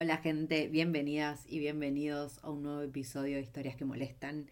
Hola 0.00 0.18
gente, 0.18 0.68
bienvenidas 0.68 1.44
y 1.48 1.58
bienvenidos 1.58 2.38
a 2.44 2.50
un 2.50 2.62
nuevo 2.62 2.82
episodio 2.82 3.34
de 3.34 3.42
Historias 3.42 3.74
que 3.74 3.84
Molestan. 3.84 4.48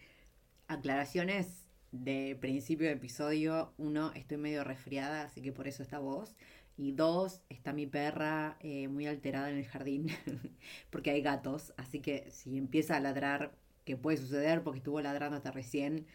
Aclaraciones 0.67 1.63
de 1.93 2.37
principio 2.41 2.87
de 2.87 2.95
episodio. 2.95 3.73
Uno, 3.77 4.11
estoy 4.13 4.35
medio 4.35 4.65
resfriada, 4.65 5.21
así 5.21 5.41
que 5.41 5.53
por 5.53 5.69
eso 5.69 5.83
está 5.83 5.99
voz. 5.99 6.35
Y 6.75 6.91
dos, 6.91 7.39
está 7.47 7.71
mi 7.71 7.87
perra 7.87 8.57
eh, 8.59 8.89
muy 8.89 9.07
alterada 9.07 9.49
en 9.49 9.55
el 9.55 9.65
jardín, 9.65 10.07
porque 10.89 11.11
hay 11.11 11.21
gatos. 11.21 11.73
Así 11.77 12.01
que 12.01 12.29
si 12.29 12.57
empieza 12.57 12.97
a 12.97 12.99
ladrar, 12.99 13.53
que 13.85 13.95
puede 13.95 14.17
suceder 14.17 14.63
porque 14.63 14.79
estuvo 14.79 14.99
ladrando 14.99 15.37
hasta 15.37 15.51
recién, 15.51 16.07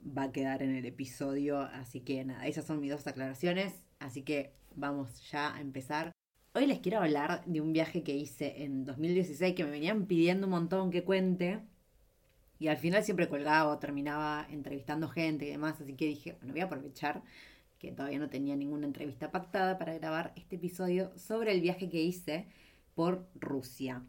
va 0.00 0.24
a 0.24 0.32
quedar 0.32 0.62
en 0.62 0.76
el 0.76 0.86
episodio. 0.86 1.58
Así 1.58 2.02
que 2.02 2.24
nada, 2.24 2.46
esas 2.46 2.66
son 2.66 2.78
mis 2.78 2.92
dos 2.92 3.04
aclaraciones. 3.08 3.82
Así 3.98 4.22
que 4.22 4.52
vamos 4.76 5.28
ya 5.28 5.56
a 5.56 5.60
empezar. 5.60 6.12
Hoy 6.52 6.66
les 6.66 6.80
quiero 6.80 6.98
hablar 6.98 7.44
de 7.46 7.60
un 7.60 7.72
viaje 7.72 8.02
que 8.02 8.16
hice 8.16 8.64
en 8.64 8.84
2016 8.84 9.54
que 9.54 9.62
me 9.62 9.70
venían 9.70 10.06
pidiendo 10.06 10.48
un 10.48 10.50
montón 10.50 10.90
que 10.90 11.04
cuente. 11.04 11.60
Y 12.58 12.66
al 12.66 12.76
final 12.76 13.04
siempre 13.04 13.28
colgaba 13.28 13.72
o 13.72 13.78
terminaba 13.78 14.48
entrevistando 14.50 15.08
gente 15.08 15.46
y 15.46 15.50
demás. 15.50 15.80
Así 15.80 15.94
que 15.94 16.06
dije, 16.06 16.32
bueno, 16.32 16.52
voy 16.52 16.60
a 16.60 16.64
aprovechar 16.64 17.22
que 17.78 17.92
todavía 17.92 18.18
no 18.18 18.28
tenía 18.28 18.56
ninguna 18.56 18.88
entrevista 18.88 19.30
pactada 19.30 19.78
para 19.78 19.94
grabar 19.94 20.32
este 20.34 20.56
episodio 20.56 21.12
sobre 21.16 21.52
el 21.52 21.60
viaje 21.60 21.88
que 21.88 22.02
hice 22.02 22.48
por 22.96 23.28
Rusia. 23.36 24.02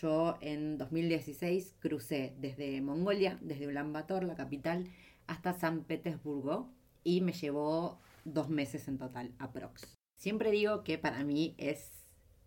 Yo 0.00 0.38
en 0.40 0.78
2016 0.78 1.74
crucé 1.80 2.32
desde 2.38 2.80
Mongolia, 2.80 3.38
desde 3.40 3.66
Ulaanbaatar, 3.66 4.22
la 4.22 4.36
capital, 4.36 4.86
hasta 5.26 5.52
San 5.52 5.82
Petersburgo 5.82 6.70
y 7.02 7.22
me 7.22 7.32
llevó 7.32 7.98
dos 8.24 8.48
meses 8.48 8.86
en 8.86 8.98
total, 8.98 9.32
aprox. 9.40 9.97
Siempre 10.18 10.50
digo 10.50 10.82
que 10.82 10.98
para 10.98 11.22
mí 11.22 11.54
es 11.58 11.92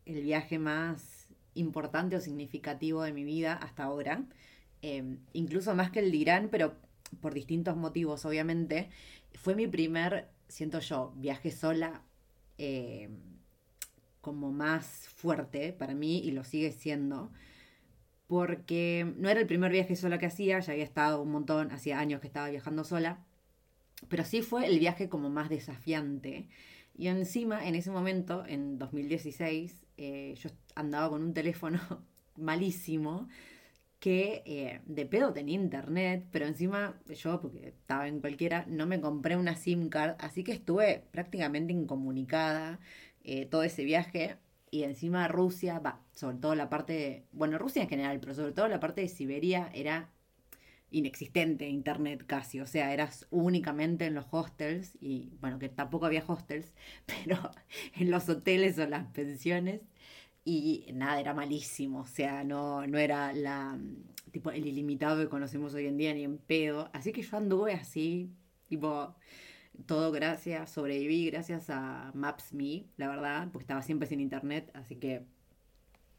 el 0.05 0.21
viaje 0.21 0.59
más 0.59 1.29
importante 1.53 2.17
o 2.17 2.19
significativo 2.19 3.01
de 3.03 3.13
mi 3.13 3.23
vida 3.23 3.53
hasta 3.53 3.85
ahora, 3.85 4.25
eh, 4.81 5.15
incluso 5.31 5.73
más 5.73 5.89
que 5.89 5.99
el 5.99 6.11
de 6.11 6.17
Irán, 6.17 6.49
pero 6.51 6.75
por 7.21 7.33
distintos 7.33 7.77
motivos, 7.77 8.25
obviamente. 8.25 8.89
Fue 9.35 9.55
mi 9.55 9.67
primer, 9.67 10.27
siento 10.49 10.79
yo, 10.79 11.13
viaje 11.15 11.49
sola 11.49 12.01
eh, 12.57 13.09
como 14.19 14.51
más 14.51 15.07
fuerte 15.07 15.71
para 15.71 15.95
mí 15.95 16.19
y 16.19 16.31
lo 16.31 16.43
sigue 16.43 16.73
siendo. 16.73 17.31
Porque 18.27 19.13
no 19.17 19.29
era 19.29 19.39
el 19.39 19.47
primer 19.47 19.71
viaje 19.71 19.95
sola 19.95 20.17
que 20.17 20.25
hacía, 20.25 20.59
ya 20.59 20.73
había 20.73 20.83
estado 20.83 21.21
un 21.21 21.31
montón, 21.31 21.71
hacía 21.71 21.99
años 21.99 22.19
que 22.19 22.27
estaba 22.27 22.49
viajando 22.49 22.83
sola, 22.83 23.23
pero 24.09 24.25
sí 24.25 24.41
fue 24.41 24.67
el 24.67 24.77
viaje 24.79 25.07
como 25.07 25.29
más 25.29 25.47
desafiante. 25.49 26.49
Y 26.93 27.07
encima, 27.07 27.67
en 27.67 27.75
ese 27.75 27.91
momento, 27.91 28.43
en 28.45 28.77
2016, 28.77 29.85
eh, 29.97 30.35
yo 30.37 30.49
andaba 30.75 31.09
con 31.09 31.23
un 31.23 31.33
teléfono 31.33 31.79
malísimo 32.37 33.27
que 33.99 34.41
eh, 34.47 34.81
de 34.85 35.05
pedo 35.05 35.31
tenía 35.31 35.55
internet, 35.55 36.25
pero 36.31 36.47
encima 36.47 36.99
yo, 37.07 37.39
porque 37.39 37.67
estaba 37.67 38.07
en 38.07 38.19
cualquiera, 38.19 38.65
no 38.67 38.87
me 38.87 38.99
compré 38.99 39.37
una 39.37 39.55
SIM 39.55 39.89
card, 39.89 40.15
así 40.19 40.43
que 40.43 40.53
estuve 40.53 41.05
prácticamente 41.11 41.71
incomunicada 41.71 42.79
eh, 43.23 43.45
todo 43.45 43.63
ese 43.63 43.83
viaje. 43.83 44.37
Y 44.71 44.83
encima 44.83 45.27
Rusia, 45.27 45.79
va, 45.79 46.01
sobre 46.15 46.37
todo 46.37 46.55
la 46.55 46.69
parte, 46.69 46.93
de, 46.93 47.25
bueno, 47.31 47.57
Rusia 47.59 47.83
en 47.83 47.89
general, 47.89 48.19
pero 48.19 48.33
sobre 48.33 48.53
todo 48.53 48.67
la 48.69 48.79
parte 48.79 49.01
de 49.01 49.09
Siberia 49.09 49.69
era 49.73 50.09
inexistente 50.91 51.67
internet 51.67 52.25
casi, 52.27 52.59
o 52.59 52.67
sea, 52.67 52.93
eras 52.93 53.25
únicamente 53.31 54.05
en 54.05 54.13
los 54.13 54.25
hostels 54.31 54.97
y 55.01 55.31
bueno, 55.39 55.57
que 55.57 55.69
tampoco 55.69 56.05
había 56.05 56.23
hostels, 56.27 56.73
pero 57.05 57.37
en 57.95 58.11
los 58.11 58.29
hoteles 58.29 58.77
o 58.77 58.85
las 58.87 59.07
pensiones 59.07 59.81
y 60.43 60.85
nada, 60.93 61.19
era 61.19 61.33
malísimo, 61.33 62.01
o 62.01 62.07
sea, 62.07 62.43
no, 62.43 62.85
no 62.87 62.97
era 62.97 63.33
la 63.33 63.79
tipo 64.31 64.49
el 64.51 64.65
ilimitado 64.65 65.21
que 65.21 65.29
conocemos 65.29 65.73
hoy 65.73 65.87
en 65.87 65.97
día 65.97 66.13
ni 66.13 66.23
en 66.23 66.37
pedo, 66.37 66.89
así 66.93 67.11
que 67.11 67.21
yo 67.21 67.37
anduve 67.37 67.73
así, 67.73 68.29
tipo 68.67 69.15
todo 69.85 70.11
gracias, 70.11 70.71
sobreviví 70.71 71.29
gracias 71.29 71.69
a 71.69 72.11
Maps.me, 72.13 72.85
la 72.97 73.07
verdad, 73.07 73.49
porque 73.51 73.63
estaba 73.63 73.81
siempre 73.81 74.07
sin 74.07 74.19
internet, 74.19 74.71
así 74.73 74.95
que 74.95 75.23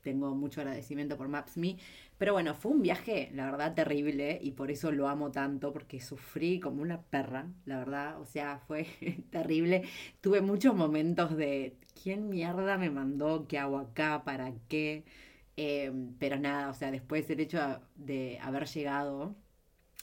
tengo 0.03 0.35
mucho 0.35 0.61
agradecimiento 0.61 1.17
por 1.17 1.29
Maps.me. 1.29 1.79
Pero 2.23 2.35
bueno, 2.35 2.55
fue 2.55 2.71
un 2.71 2.83
viaje, 2.83 3.31
la 3.35 3.47
verdad, 3.51 3.75
terrible 3.75 4.39
y 4.41 4.53
por 4.53 4.71
eso 4.71 4.93
lo 4.93 5.09
amo 5.09 5.33
tanto, 5.33 5.73
porque 5.73 6.01
sufrí 6.01 6.61
como 6.61 6.81
una 6.81 7.03
perra, 7.03 7.49
la 7.65 7.79
verdad. 7.79 8.21
O 8.21 8.27
sea, 8.27 8.59
fue 8.69 8.87
terrible. 9.31 9.83
Tuve 10.21 10.41
muchos 10.41 10.73
momentos 10.77 11.37
de, 11.37 11.77
¿quién 12.01 12.29
mierda 12.29 12.79
me 12.79 12.91
mandó? 12.91 13.49
¿Qué 13.49 13.59
hago 13.59 13.77
acá? 13.77 14.23
¿Para 14.25 14.53
qué? 14.69 15.05
Em, 15.57 16.15
pero 16.21 16.39
nada, 16.39 16.71
o 16.71 16.75
sea, 16.75 16.93
después 16.93 17.29
el 17.29 17.41
hecho 17.41 17.59
de 17.97 18.39
haber 18.41 18.67
llegado 18.69 19.35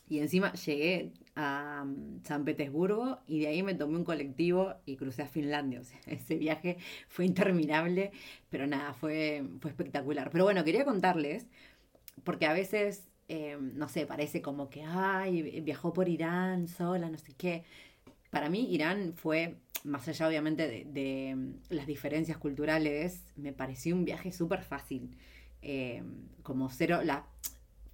y 0.09 0.19
encima 0.19 0.51
llegué 0.53 1.13
a 1.35 1.85
mm, 1.85 2.23
San 2.25 2.43
Petersburgo 2.43 3.19
y 3.27 3.39
de 3.41 3.47
ahí 3.47 3.63
me 3.63 3.75
tomé 3.75 3.97
un 3.97 4.03
colectivo 4.03 4.73
y 4.85 4.97
crucé 4.97 5.21
a 5.23 5.27
Finlandia. 5.27 5.79
O 5.81 5.83
sea, 5.83 5.99
ese 6.07 6.35
viaje 6.35 6.77
fue 7.07 7.25
interminable, 7.25 8.11
pero 8.49 8.67
nada, 8.67 8.93
fue, 8.93 9.43
fue 9.61 9.71
espectacular. 9.71 10.29
Pero 10.31 10.43
bueno, 10.45 10.63
quería 10.63 10.83
contarles, 10.85 11.47
porque 12.23 12.45
a 12.45 12.53
veces, 12.53 13.07
eh, 13.27 13.57
no 13.59 13.89
sé, 13.89 14.05
parece 14.05 14.41
como 14.41 14.69
que, 14.69 14.83
ay, 14.83 15.61
viajó 15.61 15.93
por 15.93 16.09
Irán 16.09 16.67
sola, 16.67 17.09
no 17.09 17.17
sé 17.17 17.33
qué. 17.37 17.63
Para 18.29 18.49
mí 18.49 18.67
Irán 18.71 19.13
fue, 19.15 19.55
más 19.83 20.07
allá 20.07 20.27
obviamente 20.27 20.85
de, 20.85 21.35
mm, 21.35 21.53
las 21.69 21.87
diferencias 21.87 22.37
culturales, 22.37 23.23
me 23.35 23.53
pareció 23.53 23.95
un 23.95 24.05
viaje 24.05 24.31
súper 24.31 24.63
fácil. 24.63 25.17
Eh, 25.61 26.03
como 26.43 26.69
cero, 26.69 27.01
la, 27.03 27.25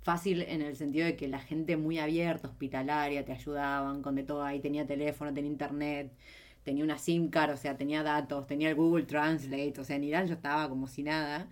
fácil 0.06 0.44
en 0.44 0.62
el 0.62 0.76
sentido 0.76 1.06
de 1.08 1.16
que 1.16 1.28
la 1.28 1.40
gente 1.40 1.78
muy 1.78 1.98
abierta, 1.98 2.48
hospitalaria, 2.48 3.26
te 3.26 3.32
ayudaban 3.34 4.04
con 4.04 4.14
de 4.16 4.24
todo 4.24 4.44
ahí, 4.44 4.60
tenía 4.60 4.86
teléfono, 4.86 5.34
tenía 5.34 5.50
internet, 5.50 6.12
tenía 6.64 6.84
una 6.84 7.00
SIM 7.00 7.30
card, 7.30 7.54
o 7.54 7.58
sea, 7.58 7.76
tenía 7.76 8.04
datos, 8.04 8.46
tenía 8.46 8.70
el 8.70 8.76
Google 8.76 9.06
Translate, 9.06 9.74
o 9.80 9.84
sea, 9.84 9.96
en 9.96 10.04
Irán 10.04 10.28
yo 10.28 10.36
estaba 10.36 10.70
como 10.70 10.88
si 10.88 11.02
nada. 11.02 11.50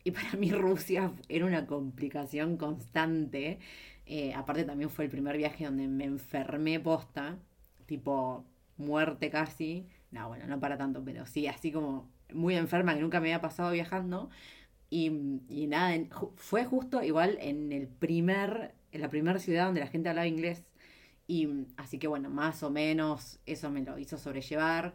Y 0.04 0.10
para 0.12 0.32
mí 0.32 0.50
Rusia 0.50 1.12
era 1.28 1.44
una 1.44 1.66
complicación 1.66 2.56
constante. 2.56 3.58
Eh, 4.06 4.32
aparte 4.34 4.64
también 4.64 4.90
fue 4.90 5.04
el 5.04 5.10
primer 5.10 5.36
viaje 5.36 5.64
donde 5.64 5.86
me 5.88 6.04
enfermé 6.04 6.80
posta, 6.80 7.38
tipo 7.86 8.44
muerte 8.76 9.30
casi. 9.30 9.86
No, 10.10 10.28
bueno, 10.28 10.46
no 10.46 10.58
para 10.58 10.78
tanto, 10.78 11.02
pero 11.04 11.26
sí, 11.26 11.46
así 11.46 11.70
como 11.70 12.10
muy 12.32 12.56
enferma 12.56 12.94
que 12.94 13.00
nunca 13.00 13.20
me 13.20 13.28
había 13.28 13.40
pasado 13.40 13.70
viajando. 13.72 14.30
Y, 14.90 15.10
nada, 15.68 15.94
fue 16.36 16.64
justo 16.64 17.02
igual 17.02 17.38
en 17.40 17.72
el 17.72 17.86
primer, 17.86 18.74
en 18.92 19.00
la 19.02 19.10
primera 19.10 19.38
ciudad 19.38 19.66
donde 19.66 19.80
la 19.80 19.86
gente 19.86 20.08
hablaba 20.08 20.26
inglés. 20.26 20.64
Y 21.28 21.48
así 21.76 21.98
que 21.98 22.08
bueno, 22.08 22.28
más 22.30 22.62
o 22.64 22.70
menos 22.70 23.38
eso 23.46 23.70
me 23.70 23.82
lo 23.82 23.98
hizo 23.98 24.18
sobrellevar. 24.18 24.94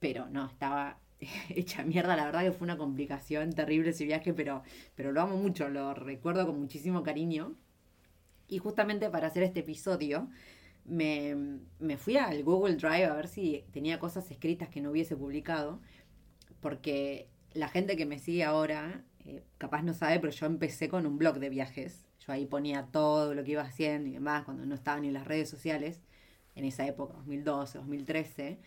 Pero 0.00 0.28
no, 0.30 0.46
estaba 0.46 0.98
hecha 1.50 1.84
mierda. 1.84 2.16
La 2.16 2.26
verdad 2.26 2.42
que 2.42 2.52
fue 2.52 2.64
una 2.64 2.76
complicación 2.78 3.52
terrible 3.52 3.90
ese 3.90 4.04
viaje, 4.04 4.34
pero, 4.34 4.62
pero 4.94 5.12
lo 5.12 5.20
amo 5.20 5.36
mucho, 5.36 5.68
lo 5.68 5.94
recuerdo 5.94 6.46
con 6.46 6.58
muchísimo 6.60 7.02
cariño. 7.02 7.54
Y 8.48 8.58
justamente 8.58 9.08
para 9.10 9.28
hacer 9.28 9.42
este 9.42 9.60
episodio, 9.60 10.28
me, 10.84 11.58
me 11.78 11.96
fui 11.96 12.16
al 12.16 12.42
Google 12.44 12.76
Drive 12.76 13.04
a 13.06 13.14
ver 13.14 13.28
si 13.28 13.64
tenía 13.72 13.98
cosas 13.98 14.30
escritas 14.30 14.68
que 14.68 14.80
no 14.80 14.90
hubiese 14.90 15.16
publicado 15.16 15.80
porque 16.64 17.28
la 17.52 17.68
gente 17.68 17.94
que 17.94 18.06
me 18.06 18.18
sigue 18.18 18.42
ahora, 18.42 19.04
eh, 19.26 19.44
capaz 19.58 19.82
no 19.82 19.92
sabe, 19.92 20.18
pero 20.18 20.32
yo 20.32 20.46
empecé 20.46 20.88
con 20.88 21.04
un 21.04 21.18
blog 21.18 21.38
de 21.38 21.50
viajes. 21.50 22.06
Yo 22.20 22.32
ahí 22.32 22.46
ponía 22.46 22.88
todo 22.90 23.34
lo 23.34 23.44
que 23.44 23.50
iba 23.50 23.60
haciendo 23.60 24.08
y 24.08 24.12
demás, 24.12 24.44
cuando 24.44 24.64
no 24.64 24.74
estaban 24.74 25.02
ni 25.02 25.10
las 25.10 25.26
redes 25.26 25.50
sociales, 25.50 26.00
en 26.54 26.64
esa 26.64 26.86
época, 26.86 27.16
2012, 27.18 27.76
2013. 27.76 28.60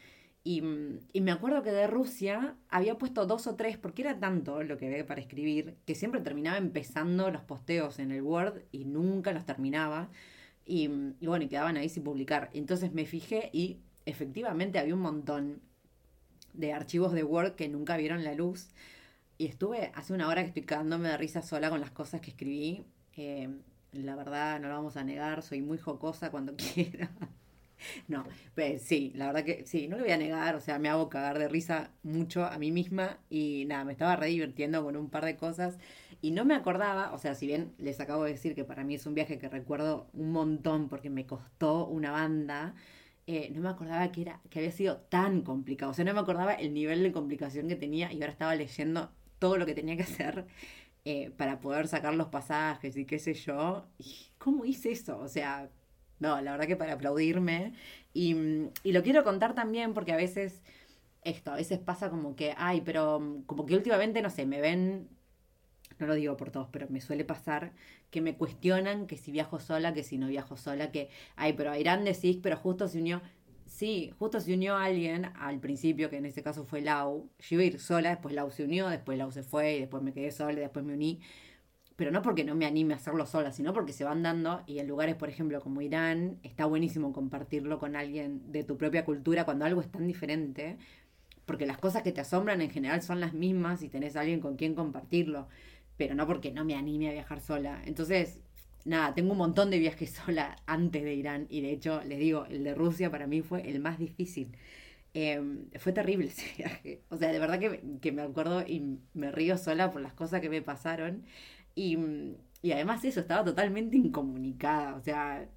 Y, 0.49 0.63
y, 1.11 1.19
me 1.19 1.31
acuerdo 1.31 1.61
que 1.61 1.71
de 1.71 1.87
Rusia 1.87 2.55
había 2.69 2.97
puesto 2.97 3.25
dos 3.25 3.47
o 3.47 3.55
tres, 3.57 3.77
porque 3.77 4.03
era 4.03 4.17
tanto 4.17 4.63
lo 4.63 4.77
que 4.77 4.87
ve 4.87 5.03
para 5.03 5.19
escribir, 5.19 5.75
que 5.85 5.93
siempre 5.93 6.21
terminaba 6.21 6.55
empezando 6.57 7.29
los 7.31 7.41
posteos 7.41 7.99
en 7.99 8.11
el 8.13 8.21
Word 8.21 8.61
y 8.71 8.85
nunca 8.85 9.33
los 9.33 9.45
terminaba. 9.45 10.09
Y, 10.65 10.89
y 11.19 11.27
bueno, 11.27 11.43
y 11.43 11.49
quedaban 11.49 11.75
ahí 11.75 11.89
sin 11.89 12.05
publicar. 12.05 12.49
Entonces 12.53 12.93
me 12.93 13.05
fijé 13.05 13.49
y 13.51 13.79
efectivamente 14.05 14.79
había 14.79 14.93
un 14.93 15.01
montón 15.01 15.59
de 16.53 16.71
archivos 16.71 17.11
de 17.11 17.25
Word 17.25 17.55
que 17.55 17.67
nunca 17.67 17.97
vieron 17.97 18.23
la 18.23 18.33
luz. 18.33 18.69
Y 19.37 19.47
estuve 19.47 19.91
hace 19.95 20.13
una 20.13 20.29
hora 20.29 20.43
que 20.43 20.47
estoy 20.47 20.63
quedándome 20.63 21.09
de 21.09 21.17
risa 21.17 21.41
sola 21.41 21.69
con 21.69 21.81
las 21.81 21.91
cosas 21.91 22.21
que 22.21 22.31
escribí. 22.31 22.85
Eh, 23.17 23.49
la 23.91 24.15
verdad, 24.15 24.61
no 24.61 24.69
lo 24.69 24.75
vamos 24.75 24.95
a 24.95 25.03
negar, 25.03 25.43
soy 25.43 25.61
muy 25.61 25.77
jocosa 25.77 26.31
cuando 26.31 26.55
quiera. 26.73 27.11
no, 28.07 28.25
pues 28.55 28.81
sí, 28.81 29.11
la 29.15 29.27
verdad 29.27 29.43
que 29.43 29.65
sí, 29.65 29.87
no 29.87 29.97
lo 29.97 30.03
voy 30.03 30.11
a 30.11 30.17
negar, 30.17 30.55
o 30.55 30.61
sea, 30.61 30.79
me 30.79 30.89
hago 30.89 31.09
cagar 31.09 31.39
de 31.39 31.47
risa 31.47 31.91
mucho 32.03 32.45
a 32.45 32.57
mí 32.57 32.71
misma 32.71 33.19
y 33.29 33.65
nada, 33.67 33.83
me 33.85 33.91
estaba 33.93 34.15
re 34.15 34.27
divirtiendo 34.27 34.83
con 34.83 34.95
un 34.95 35.09
par 35.09 35.25
de 35.25 35.37
cosas 35.37 35.77
y 36.21 36.31
no 36.31 36.45
me 36.45 36.55
acordaba, 36.55 37.13
o 37.13 37.17
sea, 37.17 37.35
si 37.35 37.47
bien 37.47 37.73
les 37.77 37.99
acabo 37.99 38.23
de 38.23 38.31
decir 38.31 38.55
que 38.55 38.63
para 38.63 38.83
mí 38.83 38.95
es 38.95 39.05
un 39.05 39.13
viaje 39.13 39.37
que 39.37 39.49
recuerdo 39.49 40.09
un 40.13 40.31
montón 40.31 40.89
porque 40.89 41.09
me 41.09 41.25
costó 41.25 41.85
una 41.87 42.11
banda, 42.11 42.75
eh, 43.27 43.51
no 43.53 43.61
me 43.61 43.69
acordaba 43.69 44.11
que, 44.11 44.21
era, 44.21 44.41
que 44.49 44.59
había 44.59 44.71
sido 44.71 44.97
tan 44.97 45.41
complicado. 45.41 45.91
O 45.91 45.93
sea, 45.93 46.05
no 46.05 46.13
me 46.13 46.19
acordaba 46.21 46.53
el 46.53 46.73
nivel 46.73 47.03
de 47.03 47.11
complicación 47.11 47.67
que 47.67 47.75
tenía 47.75 48.11
y 48.11 48.15
ahora 48.21 48.31
estaba 48.31 48.55
leyendo 48.55 49.11
todo 49.37 49.57
lo 49.57 49.65
que 49.65 49.75
tenía 49.75 49.97
que 49.97 50.03
hacer 50.03 50.45
eh, 51.05 51.31
para 51.37 51.59
poder 51.59 51.87
sacar 51.87 52.15
los 52.15 52.27
pasajes 52.29 52.97
y 52.97 53.05
qué 53.05 53.19
sé 53.19 53.33
yo. 53.33 53.85
Y 53.99 54.27
¿Cómo 54.37 54.65
hice 54.65 54.91
eso? 54.91 55.19
O 55.19 55.27
sea, 55.27 55.69
no, 56.19 56.41
la 56.41 56.51
verdad 56.51 56.67
que 56.67 56.75
para 56.75 56.93
aplaudirme. 56.93 57.73
Y, 58.13 58.35
y 58.83 58.91
lo 58.91 59.03
quiero 59.03 59.23
contar 59.23 59.53
también 59.53 59.93
porque 59.93 60.13
a 60.13 60.17
veces, 60.17 60.63
esto, 61.23 61.51
a 61.51 61.55
veces 61.55 61.79
pasa 61.79 62.09
como 62.09 62.35
que, 62.35 62.53
ay, 62.57 62.81
pero 62.81 63.41
como 63.45 63.65
que 63.65 63.75
últimamente, 63.75 64.21
no 64.21 64.29
sé, 64.29 64.45
me 64.45 64.61
ven 64.61 65.09
no 65.99 66.07
lo 66.07 66.13
digo 66.15 66.37
por 66.37 66.51
todos, 66.51 66.67
pero 66.71 66.87
me 66.89 67.01
suele 67.01 67.25
pasar 67.25 67.73
que 68.11 68.21
me 68.21 68.35
cuestionan 68.35 69.07
que 69.07 69.17
si 69.17 69.31
viajo 69.31 69.59
sola, 69.59 69.93
que 69.93 70.03
si 70.03 70.17
no 70.17 70.27
viajo 70.27 70.57
sola, 70.57 70.91
que, 70.91 71.09
ay, 71.35 71.53
pero 71.53 71.71
a 71.71 71.79
Irán 71.79 72.03
decís, 72.03 72.37
pero 72.41 72.57
justo 72.57 72.87
se 72.87 72.99
unió, 72.99 73.21
sí, 73.65 74.13
justo 74.19 74.39
se 74.39 74.53
unió 74.53 74.77
alguien 74.77 75.25
al 75.39 75.59
principio, 75.59 76.09
que 76.09 76.17
en 76.17 76.25
este 76.25 76.43
caso 76.43 76.63
fue 76.63 76.81
Lau, 76.81 77.29
yo 77.39 77.55
iba 77.55 77.63
a 77.63 77.65
ir 77.65 77.79
sola, 77.79 78.09
después 78.09 78.33
Lau 78.35 78.51
se 78.51 78.63
unió, 78.63 78.87
después 78.89 79.17
Lau 79.17 79.31
se 79.31 79.43
fue, 79.43 79.77
y 79.77 79.79
después 79.81 80.03
me 80.03 80.13
quedé 80.13 80.31
sola, 80.31 80.53
y 80.53 80.61
después 80.61 80.85
me 80.85 80.93
uní, 80.93 81.19
pero 81.97 82.11
no 82.11 82.21
porque 82.21 82.45
no 82.45 82.55
me 82.55 82.65
anime 82.65 82.93
a 82.93 82.97
hacerlo 82.97 83.25
sola, 83.25 83.51
sino 83.51 83.73
porque 83.73 83.91
se 83.91 84.05
van 84.05 84.23
dando, 84.23 84.63
y 84.65 84.79
en 84.79 84.87
lugares, 84.87 85.15
por 85.15 85.27
ejemplo, 85.27 85.59
como 85.61 85.81
Irán, 85.81 86.39
está 86.43 86.65
buenísimo 86.65 87.11
compartirlo 87.11 87.79
con 87.79 87.97
alguien 87.97 88.51
de 88.53 88.63
tu 88.63 88.77
propia 88.77 89.03
cultura 89.03 89.43
cuando 89.43 89.65
algo 89.65 89.81
es 89.81 89.91
tan 89.91 90.07
diferente, 90.07 90.77
porque 91.45 91.65
las 91.65 91.77
cosas 91.77 92.03
que 92.03 92.13
te 92.13 92.21
asombran 92.21 92.61
en 92.61 92.69
general 92.69 93.01
son 93.01 93.19
las 93.19 93.33
mismas 93.33 93.83
y 93.83 93.89
tenés 93.89 94.15
alguien 94.15 94.39
con 94.39 94.55
quien 94.55 94.75
compartirlo 94.75 95.47
pero 95.97 96.15
no 96.15 96.25
porque 96.27 96.51
no 96.51 96.63
me 96.63 96.75
anime 96.75 97.09
a 97.09 97.11
viajar 97.11 97.41
sola. 97.41 97.81
Entonces, 97.85 98.39
nada, 98.85 99.13
tengo 99.13 99.33
un 99.33 99.39
montón 99.39 99.69
de 99.69 99.79
viajes 99.79 100.11
sola 100.25 100.55
antes 100.65 101.03
de 101.03 101.13
Irán 101.13 101.47
y 101.49 101.61
de 101.61 101.71
hecho, 101.71 102.01
les 102.05 102.19
digo, 102.19 102.45
el 102.45 102.63
de 102.63 102.75
Rusia 102.75 103.11
para 103.11 103.27
mí 103.27 103.41
fue 103.41 103.69
el 103.69 103.79
más 103.79 103.99
difícil. 103.99 104.55
Em, 105.13 105.65
fue 105.79 105.91
terrible 105.93 106.27
ese 106.27 106.45
viaje. 106.57 107.01
O 107.09 107.17
sea, 107.17 107.31
de 107.31 107.39
verdad 107.39 107.59
que, 107.59 108.11
me 108.11 108.21
acuerdo 108.21 108.61
y 108.61 108.99
me 109.13 109.31
río 109.31 109.57
sola 109.57 109.91
por 109.91 110.01
las 110.01 110.13
cosas 110.13 110.41
que 110.41 110.49
me 110.49 110.61
pasaron. 110.61 111.23
Y, 111.77 111.97
y 112.63 112.71
además 112.71 113.05
eso, 113.05 113.19
estaba 113.19 113.45
totalmente 113.45 113.95
incomunicada. 113.97 114.95
O 114.95 115.01
sea, 115.01 115.47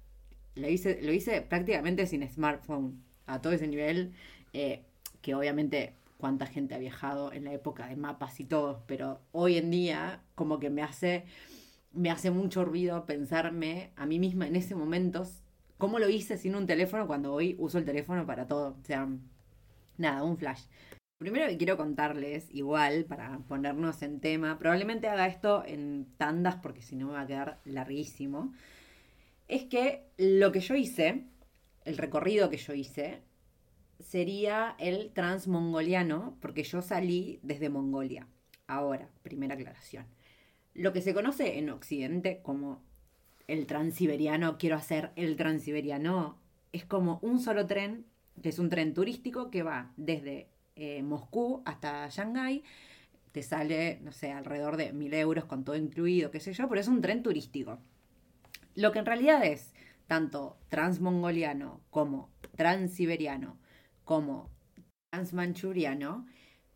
lo 0.55 0.69
hice, 0.69 1.01
lo 1.01 1.11
hice 1.11 1.41
prácticamente 1.41 2.05
sin 2.05 2.27
smartphone. 2.29 3.03
A 3.25 3.41
todo 3.41 3.53
ese 3.53 3.67
nivel, 3.67 4.13
eh, 4.53 4.83
que 5.21 5.35
obviamente 5.35 5.95
cuánta 6.17 6.45
gente 6.45 6.75
ha 6.75 6.77
viajado 6.77 7.33
en 7.33 7.45
la 7.45 7.53
época 7.53 7.87
de 7.87 7.95
mapas 7.95 8.39
y 8.39 8.45
todo, 8.45 8.83
pero 8.87 9.21
hoy 9.31 9.57
en 9.57 9.71
día 9.71 10.21
como 10.35 10.59
que 10.59 10.69
me 10.69 10.83
hace, 10.83 11.25
me 11.93 12.11
hace 12.11 12.29
mucho 12.29 12.63
ruido 12.65 13.05
pensarme 13.05 13.91
a 13.95 14.05
mí 14.05 14.19
misma 14.19 14.47
en 14.47 14.55
ese 14.55 14.75
momento 14.75 15.25
cómo 15.77 15.97
lo 15.97 16.09
hice 16.09 16.37
sin 16.37 16.55
un 16.55 16.67
teléfono 16.67 17.07
cuando 17.07 17.33
hoy 17.33 17.55
uso 17.57 17.79
el 17.79 17.85
teléfono 17.85 18.25
para 18.27 18.45
todo. 18.47 18.77
O 18.79 18.85
sea, 18.85 19.09
nada, 19.97 20.23
un 20.23 20.37
flash. 20.37 20.63
Primero 21.21 21.45
que 21.47 21.57
quiero 21.57 21.77
contarles, 21.77 22.49
igual, 22.51 23.05
para 23.05 23.37
ponernos 23.47 24.01
en 24.01 24.19
tema, 24.19 24.57
probablemente 24.57 25.07
haga 25.07 25.27
esto 25.27 25.63
en 25.63 26.07
tandas 26.17 26.55
porque 26.55 26.81
si 26.81 26.95
no 26.95 27.05
me 27.05 27.13
va 27.13 27.21
a 27.21 27.27
quedar 27.27 27.59
larguísimo, 27.63 28.51
es 29.47 29.65
que 29.65 30.07
lo 30.17 30.51
que 30.51 30.61
yo 30.61 30.73
hice, 30.73 31.25
el 31.85 31.99
recorrido 31.99 32.49
que 32.49 32.57
yo 32.57 32.73
hice, 32.73 33.21
sería 33.99 34.75
el 34.79 35.11
transmongoliano, 35.13 36.39
porque 36.41 36.63
yo 36.63 36.81
salí 36.81 37.39
desde 37.43 37.69
Mongolia. 37.69 38.27
Ahora, 38.65 39.07
primera 39.21 39.53
aclaración. 39.53 40.07
Lo 40.73 40.91
que 40.91 41.03
se 41.03 41.13
conoce 41.13 41.59
en 41.59 41.69
Occidente 41.69 42.39
como 42.41 42.81
el 43.47 43.67
transiberiano, 43.67 44.57
quiero 44.57 44.75
hacer 44.75 45.11
el 45.15 45.35
transiberiano, 45.35 46.39
es 46.73 46.83
como 46.83 47.19
un 47.21 47.39
solo 47.39 47.67
tren, 47.67 48.07
que 48.41 48.49
es 48.49 48.57
un 48.57 48.69
tren 48.69 48.95
turístico 48.95 49.51
que 49.51 49.61
va 49.61 49.93
desde 49.97 50.50
eh, 50.81 51.03
Moscú 51.03 51.61
hasta 51.65 52.07
Shanghái. 52.09 52.63
Te 53.31 53.43
sale, 53.43 53.99
no 54.01 54.11
sé, 54.11 54.31
alrededor 54.31 54.77
de 54.77 54.93
mil 54.93 55.13
euros 55.13 55.45
con 55.45 55.63
todo 55.63 55.75
incluido, 55.77 56.31
qué 56.31 56.39
sé 56.39 56.53
yo, 56.53 56.67
pero 56.67 56.81
es 56.81 56.87
un 56.87 57.01
tren 57.01 57.23
turístico. 57.23 57.79
Lo 58.75 58.91
que 58.91 58.99
en 58.99 59.05
realidad 59.05 59.45
es 59.45 59.73
tanto 60.07 60.57
transmongoliano 60.69 61.81
como 61.89 62.29
transiberiano 62.55 63.57
como 64.03 64.49
transmanchuriano 65.09 66.25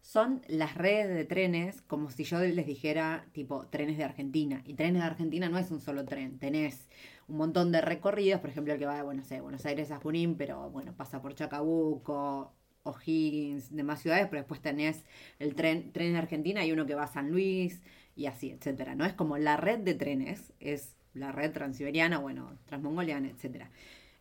son 0.02 0.42
las 0.48 0.75
redes 0.75 1.13
de 1.16 1.25
trenes, 1.25 1.81
como 1.81 2.12
si 2.12 2.24
yo 2.24 2.40
les 2.40 2.66
dijera 2.66 3.25
tipo 3.34 3.68
trenes 3.68 3.98
de 3.98 4.04
Argentina. 4.04 4.62
Y 4.66 4.75
trenes 4.75 5.01
de 5.01 5.08
Argentina 5.08 5.50
no 5.50 5.58
es 5.58 5.72
un 5.72 5.81
solo 5.81 6.06
tren, 6.06 6.38
tenés 6.40 6.88
un 7.28 7.38
montón 7.38 7.72
de 7.72 7.81
recorridos, 7.81 8.40
por 8.40 8.51
ejemplo 8.51 8.74
el 8.74 8.80
que 8.80 8.86
va 8.86 8.98
de 8.98 9.04
Aires, 9.04 9.42
Buenos 9.42 9.66
Aires 9.66 9.92
a 9.92 9.98
Junín, 10.00 10.38
pero 10.38 10.69
bueno, 10.69 10.96
pasa 10.96 11.22
por 11.22 11.34
Chacabuco, 11.36 12.54
O'Higgins, 12.86 13.76
demás 13.76 14.02
ciudades, 14.02 14.28
pero 14.30 14.42
después 14.42 14.62
tenés 14.62 15.04
el 15.40 15.56
tren, 15.56 15.92
tren 15.92 16.14
de 16.14 16.20
Argentina 16.20 16.66
y 16.66 16.72
uno 16.72 16.86
que 16.86 16.96
va 16.96 17.04
a 17.04 17.08
San 17.08 17.32
Luis 17.32 17.82
y 18.16 18.27
así, 18.27 18.51
etcétera. 18.51 18.96
No 18.96 19.06
es 19.06 19.13
como 19.13 19.38
la 19.38 19.58
red 19.58 19.80
de 19.80 19.96
trenes, 19.96 20.54
es 20.60 20.96
la 21.13 21.32
red 21.32 21.51
transiberiana, 21.51 22.20
bueno, 22.20 22.58
transmongoliana, 22.65 23.30
etcétera. 23.30 23.70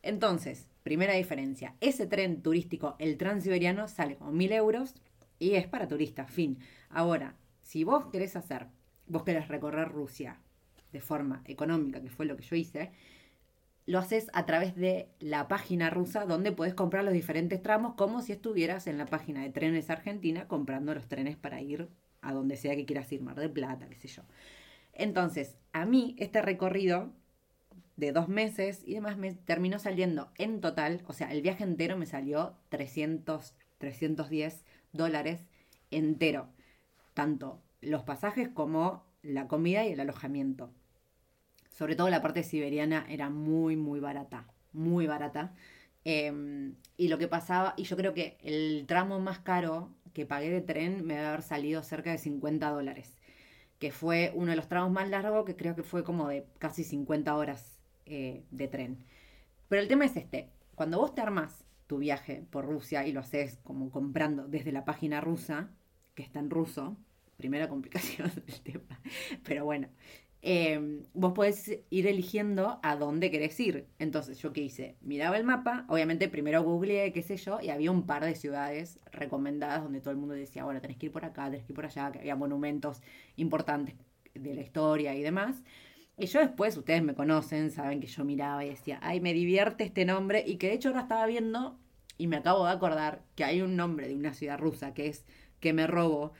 Entonces, 0.02 0.66
primera 0.82 1.14
diferencia, 1.14 1.74
ese 1.80 2.06
tren 2.06 2.42
turístico, 2.42 2.96
el 2.98 3.16
transiberiano, 3.16 3.88
sale 3.88 4.16
con 4.16 4.36
mil 4.36 4.52
euros 4.52 4.94
y 5.38 5.54
es 5.54 5.66
para 5.66 5.88
turistas, 5.88 6.30
fin. 6.30 6.58
Ahora, 6.88 7.36
si 7.62 7.84
vos 7.84 8.06
querés 8.06 8.36
hacer, 8.36 8.66
vos 9.06 9.24
querés 9.24 9.48
recorrer 9.48 9.88
Rusia 9.88 10.40
de 10.92 11.00
forma 11.00 11.42
económica, 11.46 12.00
que 12.00 12.10
fue 12.10 12.26
lo 12.26 12.36
que 12.36 12.44
yo 12.44 12.56
hice, 12.56 12.92
lo 13.86 13.98
haces 13.98 14.30
a 14.32 14.46
través 14.46 14.74
de 14.74 15.08
la 15.20 15.48
página 15.48 15.90
rusa 15.90 16.24
donde 16.24 16.52
puedes 16.52 16.74
comprar 16.74 17.04
los 17.04 17.12
diferentes 17.12 17.62
tramos 17.62 17.94
como 17.94 18.22
si 18.22 18.32
estuvieras 18.32 18.86
en 18.86 18.98
la 18.98 19.06
página 19.06 19.42
de 19.42 19.50
Trenes 19.50 19.90
Argentina 19.90 20.48
comprando 20.48 20.94
los 20.94 21.06
trenes 21.06 21.36
para 21.36 21.60
ir 21.60 21.88
a 22.22 22.32
donde 22.32 22.56
sea 22.56 22.74
que 22.74 22.86
quieras 22.86 23.12
ir, 23.12 23.20
Mar 23.20 23.38
del 23.38 23.50
Plata, 23.50 23.86
qué 23.88 23.96
sé 23.96 24.08
yo. 24.08 24.22
Entonces, 24.94 25.58
a 25.72 25.84
mí 25.84 26.16
este 26.18 26.40
recorrido 26.40 27.12
de 27.96 28.12
dos 28.12 28.28
meses 28.28 28.82
y 28.86 28.94
demás 28.94 29.16
me 29.16 29.32
terminó 29.34 29.78
saliendo 29.78 30.32
en 30.36 30.60
total, 30.60 31.02
o 31.06 31.12
sea, 31.12 31.30
el 31.30 31.42
viaje 31.42 31.64
entero 31.64 31.96
me 31.96 32.06
salió 32.06 32.56
300, 32.70 33.54
310 33.78 34.64
dólares 34.92 35.46
entero, 35.90 36.48
tanto 37.12 37.62
los 37.80 38.02
pasajes 38.02 38.48
como 38.48 39.04
la 39.22 39.46
comida 39.46 39.84
y 39.84 39.92
el 39.92 40.00
alojamiento. 40.00 40.72
Sobre 41.74 41.96
todo 41.96 42.08
la 42.08 42.22
parte 42.22 42.44
siberiana 42.44 43.04
era 43.08 43.30
muy, 43.30 43.76
muy 43.76 43.98
barata, 43.98 44.46
muy 44.72 45.08
barata. 45.08 45.52
Em, 46.04 46.76
y 46.96 47.08
lo 47.08 47.18
que 47.18 47.26
pasaba, 47.26 47.74
y 47.76 47.82
yo 47.82 47.96
creo 47.96 48.14
que 48.14 48.38
el 48.42 48.84
tramo 48.86 49.18
más 49.18 49.40
caro 49.40 49.90
que 50.12 50.24
pagué 50.24 50.50
de 50.50 50.60
tren 50.60 51.04
me 51.04 51.14
debe 51.14 51.26
haber 51.26 51.42
salido 51.42 51.82
cerca 51.82 52.12
de 52.12 52.18
50 52.18 52.70
dólares, 52.70 53.16
que 53.80 53.90
fue 53.90 54.32
uno 54.36 54.50
de 54.50 54.56
los 54.56 54.68
tramos 54.68 54.92
más 54.92 55.08
largos, 55.08 55.44
que 55.44 55.56
creo 55.56 55.74
que 55.74 55.82
fue 55.82 56.04
como 56.04 56.28
de 56.28 56.46
casi 56.58 56.84
50 56.84 57.34
horas 57.34 57.78
eh, 58.06 58.44
de 58.52 58.68
tren. 58.68 59.04
Pero 59.68 59.82
el 59.82 59.88
tema 59.88 60.04
es 60.04 60.16
este, 60.16 60.50
cuando 60.76 60.98
vos 60.98 61.14
te 61.14 61.22
armas 61.22 61.64
tu 61.88 61.98
viaje 61.98 62.44
por 62.50 62.66
Rusia 62.66 63.06
y 63.06 63.12
lo 63.12 63.20
haces 63.20 63.58
como 63.64 63.90
comprando 63.90 64.46
desde 64.46 64.70
la 64.70 64.84
página 64.84 65.20
rusa, 65.20 65.70
que 66.14 66.22
está 66.22 66.38
en 66.38 66.50
ruso, 66.50 66.96
primera 67.36 67.68
complicación 67.68 68.30
del 68.46 68.60
tema, 68.60 69.00
pero 69.42 69.64
bueno, 69.64 69.88
eh, 70.46 71.00
vos 71.14 71.32
podés 71.32 71.80
ir 71.88 72.06
eligiendo 72.06 72.78
a 72.82 72.96
dónde 72.96 73.30
querés 73.30 73.58
ir. 73.60 73.86
Entonces, 73.98 74.36
¿yo 74.38 74.52
qué 74.52 74.60
hice? 74.60 74.98
Miraba 75.00 75.38
el 75.38 75.44
mapa, 75.44 75.86
obviamente 75.88 76.28
primero 76.28 76.62
googleé, 76.62 77.14
qué 77.14 77.22
sé 77.22 77.38
yo, 77.38 77.60
y 77.62 77.70
había 77.70 77.90
un 77.90 78.04
par 78.04 78.26
de 78.26 78.34
ciudades 78.34 79.00
recomendadas 79.10 79.82
donde 79.82 80.00
todo 80.00 80.10
el 80.10 80.18
mundo 80.18 80.34
decía, 80.34 80.64
bueno, 80.64 80.82
tenés 80.82 80.98
que 80.98 81.06
ir 81.06 81.12
por 81.12 81.24
acá, 81.24 81.46
tenés 81.46 81.64
que 81.64 81.72
ir 81.72 81.76
por 81.76 81.86
allá, 81.86 82.12
que 82.12 82.18
había 82.18 82.36
monumentos 82.36 83.00
importantes 83.36 83.94
de 84.34 84.54
la 84.54 84.60
historia 84.60 85.14
y 85.14 85.22
demás. 85.22 85.62
Y 86.18 86.26
yo 86.26 86.40
después, 86.40 86.76
ustedes 86.76 87.02
me 87.02 87.14
conocen, 87.14 87.70
saben 87.70 88.00
que 88.00 88.06
yo 88.06 88.22
miraba 88.26 88.66
y 88.66 88.68
decía, 88.68 88.98
ay, 89.02 89.22
me 89.22 89.32
divierte 89.32 89.84
este 89.84 90.04
nombre, 90.04 90.44
y 90.46 90.56
que 90.56 90.68
de 90.68 90.74
hecho 90.74 90.90
ahora 90.90 91.00
estaba 91.00 91.24
viendo 91.24 91.78
y 92.18 92.26
me 92.26 92.36
acabo 92.36 92.66
de 92.66 92.72
acordar 92.72 93.22
que 93.34 93.44
hay 93.44 93.62
un 93.62 93.76
nombre 93.76 94.08
de 94.08 94.14
una 94.14 94.34
ciudad 94.34 94.58
rusa 94.58 94.92
que 94.92 95.06
es 95.06 95.24
que 95.60 95.72
me 95.72 95.86
robo 95.86 96.34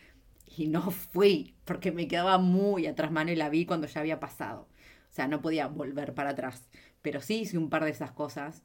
y 0.57 0.67
no 0.69 0.91
fui 0.91 1.55
porque 1.65 1.93
me 1.93 2.09
quedaba 2.09 2.39
muy 2.39 2.87
atrás 2.87 3.11
mano 3.13 3.31
y 3.33 3.37
la 3.37 3.49
vi 3.49 3.67
cuando 3.67 3.87
ya 3.87 4.01
había 4.01 4.21
pasado. 4.21 4.69
O 5.11 5.13
sea, 5.15 5.29
no 5.29 5.41
podía 5.43 5.69
volver 5.69 6.15
para 6.15 6.31
atrás. 6.31 6.69
Pero 7.03 7.21
sí 7.21 7.41
hice 7.41 7.59
un 7.59 7.71
par 7.71 7.85
de 7.85 7.91
esas 7.91 8.13
cosas. 8.13 8.65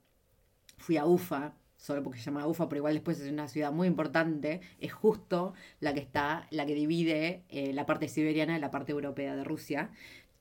Fui 0.77 0.97
a 0.97 1.05
Ufa, 1.05 1.55
solo 1.77 2.03
porque 2.03 2.19
se 2.19 2.25
llama 2.25 2.47
Ufa, 2.47 2.69
pero 2.69 2.79
igual 2.79 2.93
después 2.95 3.19
es 3.19 3.31
una 3.31 3.47
ciudad 3.47 3.71
muy 3.71 3.87
importante. 3.87 4.61
Es 4.79 4.93
justo 4.93 5.53
la 5.79 5.93
que 5.93 5.99
está, 5.99 6.47
la 6.51 6.65
que 6.65 6.75
divide 6.75 7.43
eh, 7.49 7.73
la 7.73 7.85
parte 7.85 8.07
siberiana 8.07 8.53
de 8.53 8.59
la 8.59 8.71
parte 8.71 8.91
europea 8.91 9.35
de 9.35 9.43
Rusia. 9.43 9.91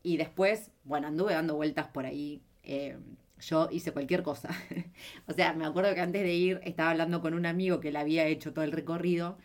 Y 0.02 0.16
después, 0.16 0.70
bueno, 0.84 1.08
anduve 1.08 1.34
dando 1.34 1.56
vueltas 1.56 1.88
por 1.88 2.06
ahí. 2.06 2.42
Eh, 2.62 2.98
yo 3.40 3.68
hice 3.70 3.92
cualquier 3.92 4.22
cosa. 4.22 4.50
o 5.26 5.32
sea, 5.32 5.52
me 5.54 5.66
acuerdo 5.66 5.94
que 5.94 6.00
antes 6.00 6.22
de 6.22 6.34
ir 6.34 6.60
estaba 6.64 6.90
hablando 6.90 7.20
con 7.20 7.34
un 7.34 7.46
amigo 7.46 7.80
que 7.80 7.92
le 7.92 7.98
había 7.98 8.26
hecho 8.26 8.52
todo 8.52 8.64
el 8.64 8.72
recorrido, 8.72 9.38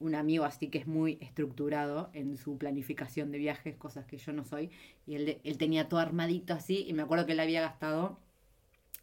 un 0.00 0.14
amigo 0.14 0.44
así 0.44 0.68
que 0.68 0.78
es 0.78 0.86
muy 0.86 1.18
estructurado 1.20 2.10
en 2.12 2.36
su 2.36 2.58
planificación 2.58 3.30
de 3.32 3.38
viajes, 3.38 3.76
cosas 3.76 4.06
que 4.06 4.18
yo 4.18 4.32
no 4.32 4.44
soy, 4.44 4.70
y 5.06 5.16
él, 5.16 5.40
él 5.42 5.58
tenía 5.58 5.88
todo 5.88 6.00
armadito 6.00 6.54
así, 6.54 6.84
y 6.88 6.92
me 6.92 7.02
acuerdo 7.02 7.26
que 7.26 7.32
él 7.32 7.40
había 7.40 7.60
gastado 7.60 8.18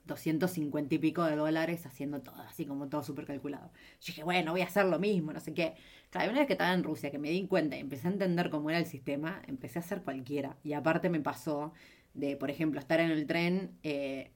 250 0.05 0.95
y 0.95 0.97
pico 0.99 1.23
de 1.23 1.35
dólares 1.35 1.85
haciendo 1.85 2.21
todo, 2.21 2.35
así 2.41 2.65
como 2.65 2.87
todo 2.87 3.03
súper 3.03 3.25
calculado. 3.25 3.71
Yo 4.01 4.07
dije, 4.07 4.23
bueno, 4.23 4.51
voy 4.51 4.61
a 4.61 4.65
hacer 4.65 4.85
lo 4.85 4.99
mismo, 4.99 5.33
no 5.33 5.39
sé 5.39 5.53
qué. 5.53 5.75
Claro, 6.09 6.29
una 6.29 6.39
vez 6.39 6.47
que 6.47 6.53
estaba 6.53 6.73
en 6.73 6.83
Rusia, 6.83 7.11
que 7.11 7.17
me 7.17 7.29
di 7.29 7.47
cuenta 7.47 7.75
y 7.75 7.79
empecé 7.79 8.07
a 8.07 8.11
entender 8.11 8.49
cómo 8.49 8.69
era 8.69 8.79
el 8.79 8.85
sistema, 8.85 9.41
empecé 9.47 9.79
a 9.79 9.81
hacer 9.81 10.01
cualquiera. 10.01 10.57
Y 10.63 10.73
aparte 10.73 11.09
me 11.09 11.19
pasó 11.19 11.73
de, 12.13 12.37
por 12.37 12.49
ejemplo, 12.49 12.79
estar 12.79 12.99
en 12.99 13.11
el 13.11 13.25
tren 13.25 13.71
eh, 13.83 14.31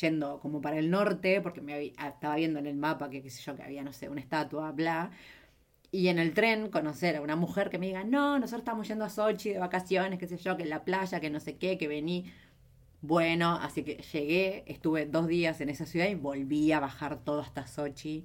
yendo 0.00 0.40
como 0.40 0.60
para 0.60 0.78
el 0.78 0.90
norte, 0.90 1.40
porque 1.40 1.60
me 1.60 1.92
ah, 1.96 2.08
estaba 2.08 2.36
viendo 2.36 2.58
en 2.58 2.66
el 2.66 2.76
mapa 2.76 3.10
que, 3.10 3.22
qué 3.22 3.30
sé 3.30 3.42
yo, 3.42 3.56
que 3.56 3.62
había, 3.62 3.82
no 3.82 3.92
sé, 3.92 4.08
una 4.08 4.20
estatua, 4.20 4.72
bla. 4.72 5.10
Y 5.94 6.08
en 6.08 6.18
el 6.18 6.34
tren 6.34 6.70
conocer 6.70 7.14
a 7.14 7.20
una 7.20 7.36
mujer 7.36 7.70
que 7.70 7.78
me 7.78 7.86
diga, 7.86 8.02
no, 8.02 8.40
nosotros 8.40 8.62
estamos 8.62 8.88
yendo 8.88 9.04
a 9.04 9.08
Sochi 9.08 9.50
de 9.50 9.60
vacaciones, 9.60 10.18
qué 10.18 10.26
sé 10.26 10.38
yo, 10.38 10.56
que 10.56 10.64
en 10.64 10.70
la 10.70 10.84
playa, 10.84 11.20
que 11.20 11.30
no 11.30 11.38
sé 11.38 11.56
qué, 11.56 11.78
que 11.78 11.86
vení. 11.86 12.32
Bueno, 13.00 13.52
así 13.62 13.84
que 13.84 13.98
llegué, 14.12 14.64
estuve 14.66 15.06
dos 15.06 15.28
días 15.28 15.60
en 15.60 15.68
esa 15.68 15.86
ciudad 15.86 16.08
y 16.08 16.16
volví 16.16 16.72
a 16.72 16.80
bajar 16.80 17.22
todo 17.22 17.38
hasta 17.40 17.68
Sochi, 17.68 18.24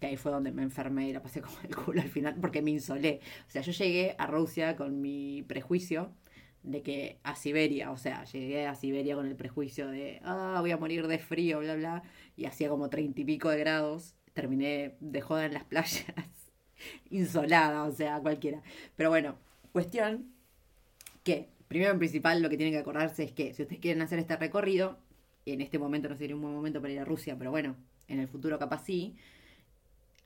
que 0.00 0.06
ahí 0.06 0.16
fue 0.16 0.32
donde 0.32 0.50
me 0.50 0.62
enfermé 0.62 1.10
y 1.10 1.12
la 1.12 1.20
pasé 1.20 1.42
como 1.42 1.58
el 1.62 1.76
culo 1.76 2.00
al 2.00 2.08
final, 2.08 2.36
porque 2.40 2.62
me 2.62 2.70
insolé. 2.70 3.20
O 3.46 3.50
sea, 3.50 3.60
yo 3.60 3.72
llegué 3.72 4.14
a 4.16 4.26
Rusia 4.26 4.74
con 4.76 5.02
mi 5.02 5.42
prejuicio 5.42 6.14
de 6.62 6.80
que 6.82 7.18
a 7.22 7.36
Siberia, 7.36 7.90
o 7.90 7.98
sea, 7.98 8.24
llegué 8.24 8.66
a 8.66 8.74
Siberia 8.74 9.14
con 9.14 9.26
el 9.26 9.36
prejuicio 9.36 9.88
de, 9.88 10.20
ah, 10.24 10.56
voy 10.60 10.70
a 10.70 10.78
morir 10.78 11.06
de 11.06 11.18
frío, 11.18 11.60
bla, 11.60 11.74
bla, 11.76 12.02
y 12.34 12.46
hacía 12.46 12.70
como 12.70 12.88
treinta 12.88 13.20
y 13.20 13.24
pico 13.26 13.50
de 13.50 13.58
grados, 13.58 14.14
terminé 14.32 14.96
de 15.00 15.20
joda 15.20 15.44
en 15.44 15.52
las 15.52 15.64
playas, 15.66 16.39
insolada, 17.10 17.84
o 17.84 17.92
sea, 17.92 18.20
cualquiera. 18.20 18.62
Pero 18.96 19.10
bueno, 19.10 19.36
cuestión 19.72 20.32
que, 21.22 21.48
primero 21.68 21.92
en 21.92 21.98
principal, 21.98 22.42
lo 22.42 22.48
que 22.48 22.56
tienen 22.56 22.74
que 22.74 22.80
acordarse 22.80 23.24
es 23.24 23.32
que 23.32 23.54
si 23.54 23.62
ustedes 23.62 23.80
quieren 23.80 24.02
hacer 24.02 24.18
este 24.18 24.36
recorrido, 24.36 24.98
en 25.46 25.60
este 25.60 25.78
momento 25.78 26.08
no 26.08 26.16
sería 26.16 26.36
un 26.36 26.42
buen 26.42 26.54
momento 26.54 26.80
para 26.80 26.92
ir 26.92 27.00
a 27.00 27.04
Rusia, 27.04 27.36
pero 27.38 27.50
bueno, 27.50 27.76
en 28.08 28.20
el 28.20 28.28
futuro 28.28 28.58
capaz 28.58 28.84
sí, 28.84 29.16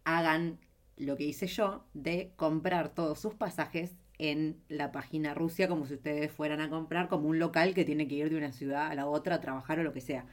hagan 0.05 0.59
lo 0.97 1.17
que 1.17 1.25
hice 1.25 1.47
yo 1.47 1.85
de 1.95 2.33
comprar 2.37 2.95
todos 2.95 3.21
sus 3.21 3.35
pasajes 3.35 3.97
en 4.19 4.63
la 4.69 4.93
página 4.93 5.35
Rusia 5.35 5.69
como 5.69 5.87
si 5.87 5.95
ustedes 5.95 6.31
fueran 6.31 6.61
a 6.61 6.71
comprar 6.71 7.09
como 7.09 7.29
un 7.29 7.39
local 7.39 7.75
que 7.75 7.85
tiene 7.85 8.07
que 8.07 8.15
ir 8.15 8.31
de 8.31 8.37
una 8.37 8.53
ciudad 8.53 8.87
a 8.87 8.95
la 8.95 9.07
otra 9.07 9.37
a 9.37 9.41
trabajar 9.41 9.79
o 9.81 9.83
lo 9.83 9.93
que 9.93 10.01
sea. 10.01 10.27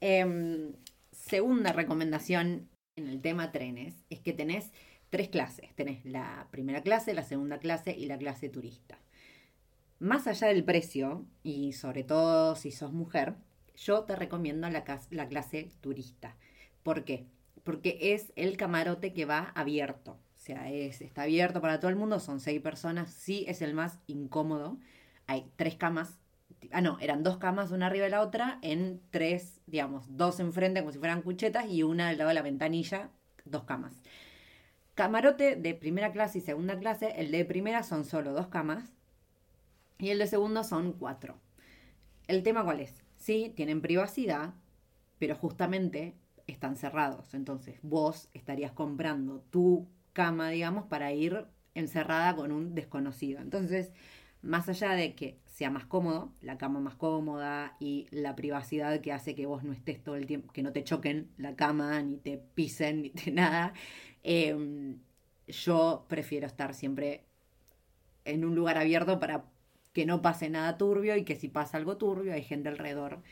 Em, 0.00 0.72
segunda 1.12 1.72
recomendación 1.72 2.68
en 2.96 3.06
el 3.06 3.20
tema 3.20 3.52
trenes 3.52 4.04
es 4.10 4.20
que 4.20 4.32
tenés 4.32 4.72
tres 5.12 5.28
clases. 5.28 5.74
Tenés 5.74 6.02
la 6.06 6.48
primera 6.50 6.80
clase, 6.80 7.12
la 7.12 7.22
segunda 7.22 7.58
clase 7.58 7.94
y 7.94 8.06
la 8.06 8.16
clase 8.16 8.48
turista. 8.48 8.98
Más 9.98 10.26
allá 10.26 10.48
del 10.48 10.64
precio, 10.64 11.26
y 11.42 11.74
sobre 11.74 12.02
todo 12.02 12.56
si 12.56 12.70
sos 12.70 12.94
mujer, 12.94 13.34
yo 13.76 14.04
te 14.04 14.16
recomiendo 14.16 14.70
la, 14.70 14.84
la 15.10 15.28
clase 15.28 15.68
turista. 15.82 16.34
¿Por 16.82 17.04
qué? 17.04 17.26
Porque 17.62 17.98
es 18.14 18.32
el 18.36 18.56
camarote 18.56 19.12
que 19.12 19.26
va 19.26 19.52
abierto. 19.54 20.12
O 20.12 20.40
sea, 20.40 20.72
es, 20.72 21.02
está 21.02 21.22
abierto 21.24 21.60
para 21.60 21.78
todo 21.78 21.90
el 21.90 21.96
mundo, 21.96 22.18
son 22.18 22.40
seis 22.40 22.62
personas, 22.62 23.12
sí 23.12 23.44
es 23.46 23.60
el 23.60 23.74
más 23.74 23.98
incómodo. 24.06 24.78
Hay 25.26 25.46
tres 25.56 25.76
camas, 25.76 26.18
ah 26.70 26.80
no, 26.80 26.98
eran 27.00 27.22
dos 27.22 27.36
camas 27.36 27.70
una 27.70 27.86
arriba 27.86 28.06
de 28.06 28.10
la 28.12 28.22
otra, 28.22 28.58
en 28.62 29.02
tres, 29.10 29.60
digamos, 29.66 30.16
dos 30.16 30.40
enfrente 30.40 30.80
como 30.80 30.90
si 30.90 30.98
fueran 30.98 31.20
cuchetas 31.20 31.66
y 31.68 31.82
una 31.82 32.08
al 32.08 32.16
lado 32.16 32.28
de 32.28 32.34
la 32.34 32.42
ventanilla, 32.42 33.10
dos 33.44 33.64
camas. 33.64 34.02
Camarote 34.94 35.56
de 35.56 35.74
primera 35.74 36.12
clase 36.12 36.38
y 36.38 36.40
segunda 36.42 36.78
clase, 36.78 37.14
el 37.16 37.30
de 37.30 37.44
primera 37.46 37.82
son 37.82 38.04
solo 38.04 38.32
dos 38.34 38.48
camas 38.48 38.92
y 39.98 40.10
el 40.10 40.18
de 40.18 40.26
segundo 40.26 40.64
son 40.64 40.92
cuatro. 40.92 41.38
¿El 42.28 42.42
tema 42.42 42.62
cuál 42.62 42.80
es? 42.80 43.02
Sí, 43.16 43.52
tienen 43.56 43.80
privacidad, 43.80 44.54
pero 45.18 45.34
justamente 45.34 46.14
están 46.46 46.76
cerrados. 46.76 47.32
Entonces 47.32 47.78
vos 47.82 48.28
estarías 48.34 48.72
comprando 48.72 49.40
tu 49.50 49.88
cama, 50.12 50.50
digamos, 50.50 50.84
para 50.86 51.12
ir 51.12 51.46
encerrada 51.74 52.36
con 52.36 52.52
un 52.52 52.74
desconocido. 52.74 53.40
Entonces, 53.40 53.92
más 54.42 54.68
allá 54.68 54.92
de 54.92 55.14
que 55.14 55.38
sea 55.46 55.70
más 55.70 55.86
cómodo, 55.86 56.32
la 56.40 56.58
cama 56.58 56.80
más 56.80 56.94
cómoda 56.96 57.76
y 57.78 58.08
la 58.10 58.34
privacidad 58.34 59.00
que 59.00 59.12
hace 59.12 59.34
que 59.34 59.46
vos 59.46 59.62
no 59.64 59.72
estés 59.72 60.02
todo 60.02 60.16
el 60.16 60.26
tiempo, 60.26 60.52
que 60.52 60.62
no 60.62 60.72
te 60.72 60.84
choquen 60.84 61.30
la 61.38 61.56
cama, 61.56 62.02
ni 62.02 62.16
te 62.16 62.38
pisen, 62.38 63.02
ni 63.02 63.10
te 63.10 63.30
nada, 63.32 63.74
em, 64.22 64.98
yo 65.46 66.06
prefiero 66.08 66.46
estar 66.46 66.74
siempre 66.74 67.24
en 68.24 68.44
un 68.44 68.54
lugar 68.54 68.78
abierto 68.78 69.20
para 69.20 69.44
que 69.92 70.06
no 70.06 70.22
pase 70.22 70.48
nada 70.50 70.78
turbio 70.78 71.16
y 71.16 71.24
que 71.24 71.36
si 71.36 71.48
pasa 71.48 71.76
algo 71.76 71.96
turbio 71.96 72.32
hay 72.32 72.42
gente 72.42 72.68
alrededor, 72.68 73.22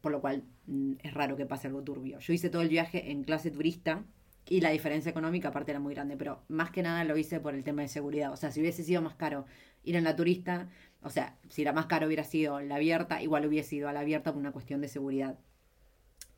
por 0.00 0.12
lo 0.12 0.20
cual 0.20 0.44
mm, 0.66 0.94
es 1.02 1.14
raro 1.14 1.36
que 1.36 1.46
pase 1.46 1.68
algo 1.68 1.82
turbio. 1.82 2.18
Yo 2.20 2.32
hice 2.32 2.50
todo 2.50 2.62
el 2.62 2.68
viaje 2.68 3.10
en 3.10 3.24
clase 3.24 3.50
turista, 3.50 4.04
y 4.50 4.60
la 4.60 4.70
diferencia 4.70 5.10
económica 5.10 5.48
aparte 5.48 5.72
era 5.72 5.80
muy 5.80 5.94
grande, 5.94 6.16
pero 6.16 6.42
más 6.48 6.70
que 6.70 6.82
nada 6.82 7.04
lo 7.04 7.16
hice 7.16 7.38
por 7.40 7.54
el 7.54 7.64
tema 7.64 7.82
de 7.82 7.88
seguridad. 7.88 8.32
O 8.32 8.36
sea, 8.36 8.50
si 8.50 8.60
hubiese 8.60 8.82
sido 8.82 9.02
más 9.02 9.14
caro 9.14 9.44
ir 9.88 9.96
en 9.96 10.04
la 10.04 10.16
turista, 10.16 10.68
o 11.02 11.10
sea, 11.10 11.36
si 11.48 11.64
la 11.64 11.72
más 11.72 11.86
caro 11.86 12.06
hubiera 12.06 12.24
sido 12.24 12.60
la 12.60 12.76
abierta, 12.76 13.22
igual 13.22 13.46
hubiese 13.46 13.76
ido 13.76 13.88
a 13.88 13.92
la 13.92 14.00
abierta 14.00 14.32
por 14.32 14.40
una 14.40 14.52
cuestión 14.52 14.80
de 14.80 14.88
seguridad. 14.88 15.38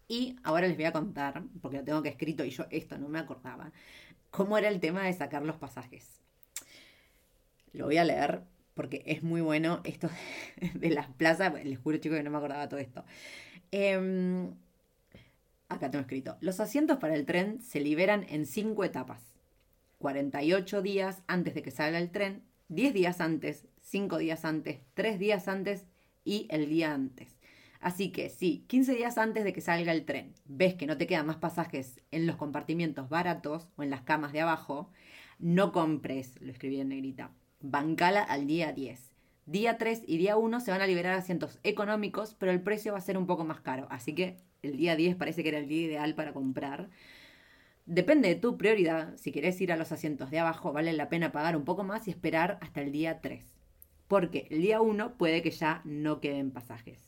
Y 0.08 0.36
ahora 0.42 0.66
les 0.66 0.76
voy 0.76 0.86
a 0.86 0.92
contar, 0.92 1.44
porque 1.62 1.78
lo 1.78 1.84
tengo 1.84 2.02
que 2.02 2.08
escrito 2.08 2.44
y 2.44 2.50
yo 2.50 2.66
esto 2.70 2.98
no 2.98 3.08
me 3.08 3.18
acordaba, 3.18 3.72
cómo 4.30 4.58
era 4.58 4.68
el 4.68 4.80
tema 4.80 5.04
de 5.04 5.12
sacar 5.12 5.44
los 5.44 5.56
pasajes. 5.56 6.20
Lo 7.72 7.86
voy 7.86 7.98
a 7.98 8.04
leer 8.04 8.42
porque 8.74 9.02
es 9.06 9.22
muy 9.22 9.40
bueno 9.40 9.80
esto 9.84 10.08
de 10.74 10.90
las 10.90 11.08
plazas. 11.08 11.52
Les 11.64 11.78
juro, 11.78 11.98
chicos, 11.98 12.18
que 12.18 12.24
no 12.24 12.30
me 12.30 12.38
acordaba 12.38 12.68
todo 12.68 12.80
esto. 12.80 13.04
Eh, 13.70 14.50
Acá 15.70 15.88
tengo 15.88 16.02
escrito. 16.02 16.36
Los 16.40 16.58
asientos 16.58 16.98
para 16.98 17.14
el 17.14 17.24
tren 17.24 17.62
se 17.62 17.78
liberan 17.78 18.26
en 18.28 18.44
cinco 18.44 18.82
etapas. 18.82 19.22
48 19.98 20.82
días 20.82 21.22
antes 21.28 21.54
de 21.54 21.62
que 21.62 21.70
salga 21.70 21.98
el 21.98 22.10
tren, 22.10 22.42
10 22.70 22.94
días 22.94 23.20
antes, 23.20 23.66
5 23.82 24.18
días 24.18 24.44
antes, 24.44 24.80
3 24.94 25.18
días 25.18 25.48
antes 25.48 25.88
y 26.24 26.46
el 26.50 26.68
día 26.68 26.94
antes. 26.94 27.36
Así 27.80 28.12
que 28.12 28.30
si 28.30 28.64
15 28.68 28.94
días 28.94 29.18
antes 29.18 29.42
de 29.42 29.52
que 29.52 29.60
salga 29.60 29.90
el 29.90 30.04
tren 30.04 30.34
ves 30.44 30.74
que 30.74 30.86
no 30.86 30.96
te 30.96 31.08
quedan 31.08 31.26
más 31.26 31.36
pasajes 31.36 32.00
en 32.12 32.28
los 32.28 32.36
compartimientos 32.36 33.08
baratos 33.08 33.68
o 33.76 33.82
en 33.82 33.90
las 33.90 34.02
camas 34.02 34.32
de 34.32 34.42
abajo, 34.42 34.88
no 35.40 35.72
compres, 35.72 36.40
lo 36.40 36.52
escribí 36.52 36.80
en 36.80 36.90
negrita, 36.90 37.32
bancala 37.60 38.22
al 38.22 38.46
día 38.46 38.72
10. 38.72 39.10
Día 39.46 39.76
3 39.76 40.04
y 40.06 40.18
día 40.18 40.36
1 40.36 40.60
se 40.60 40.70
van 40.70 40.80
a 40.80 40.86
liberar 40.86 41.14
asientos 41.14 41.58
económicos, 41.64 42.34
pero 42.38 42.52
el 42.52 42.62
precio 42.62 42.92
va 42.92 42.98
a 42.98 43.02
ser 43.02 43.18
un 43.18 43.26
poco 43.26 43.44
más 43.44 43.60
caro. 43.60 43.88
Así 43.90 44.14
que 44.14 44.36
el 44.62 44.76
día 44.76 44.94
10 44.94 45.16
parece 45.16 45.42
que 45.42 45.48
era 45.48 45.58
el 45.58 45.66
día 45.66 45.86
ideal 45.86 46.14
para 46.14 46.32
comprar. 46.32 46.88
Depende 47.90 48.28
de 48.28 48.36
tu 48.36 48.56
prioridad. 48.56 49.16
Si 49.16 49.32
querés 49.32 49.60
ir 49.60 49.72
a 49.72 49.76
los 49.76 49.90
asientos 49.90 50.30
de 50.30 50.38
abajo, 50.38 50.72
vale 50.72 50.92
la 50.92 51.08
pena 51.08 51.32
pagar 51.32 51.56
un 51.56 51.64
poco 51.64 51.82
más 51.82 52.06
y 52.06 52.12
esperar 52.12 52.56
hasta 52.60 52.82
el 52.82 52.92
día 52.92 53.20
3. 53.20 53.44
Porque 54.06 54.46
el 54.50 54.62
día 54.62 54.80
1 54.80 55.16
puede 55.18 55.42
que 55.42 55.50
ya 55.50 55.82
no 55.84 56.20
queden 56.20 56.52
pasajes. 56.52 57.00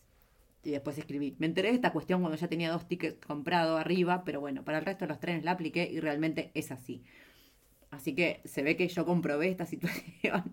Y 0.65 0.73
después 0.73 0.99
escribí. 0.99 1.37
Me 1.39 1.47
enteré 1.47 1.69
de 1.69 1.77
esta 1.77 1.93
cuestión 1.93 2.21
cuando 2.21 2.37
ya 2.37 2.49
tenía 2.49 2.73
dos 2.73 2.89
tickets 2.89 3.25
comprados 3.25 3.81
arriba, 3.81 4.25
pero 4.25 4.41
bueno, 4.41 4.65
para 4.65 4.79
el 4.79 4.85
resto 4.85 5.05
de 5.05 5.11
los 5.11 5.21
trenes 5.21 5.45
la 5.45 5.53
apliqué 5.53 5.89
y 5.89 6.01
realmente 6.01 6.51
es 6.55 6.73
así. 6.73 7.05
Así 7.93 8.17
que 8.17 8.41
se 8.45 8.65
ve 8.65 8.77
que 8.77 8.89
yo 8.89 9.07
comprobé 9.07 9.51
esta 9.51 9.67
situación 9.73 10.53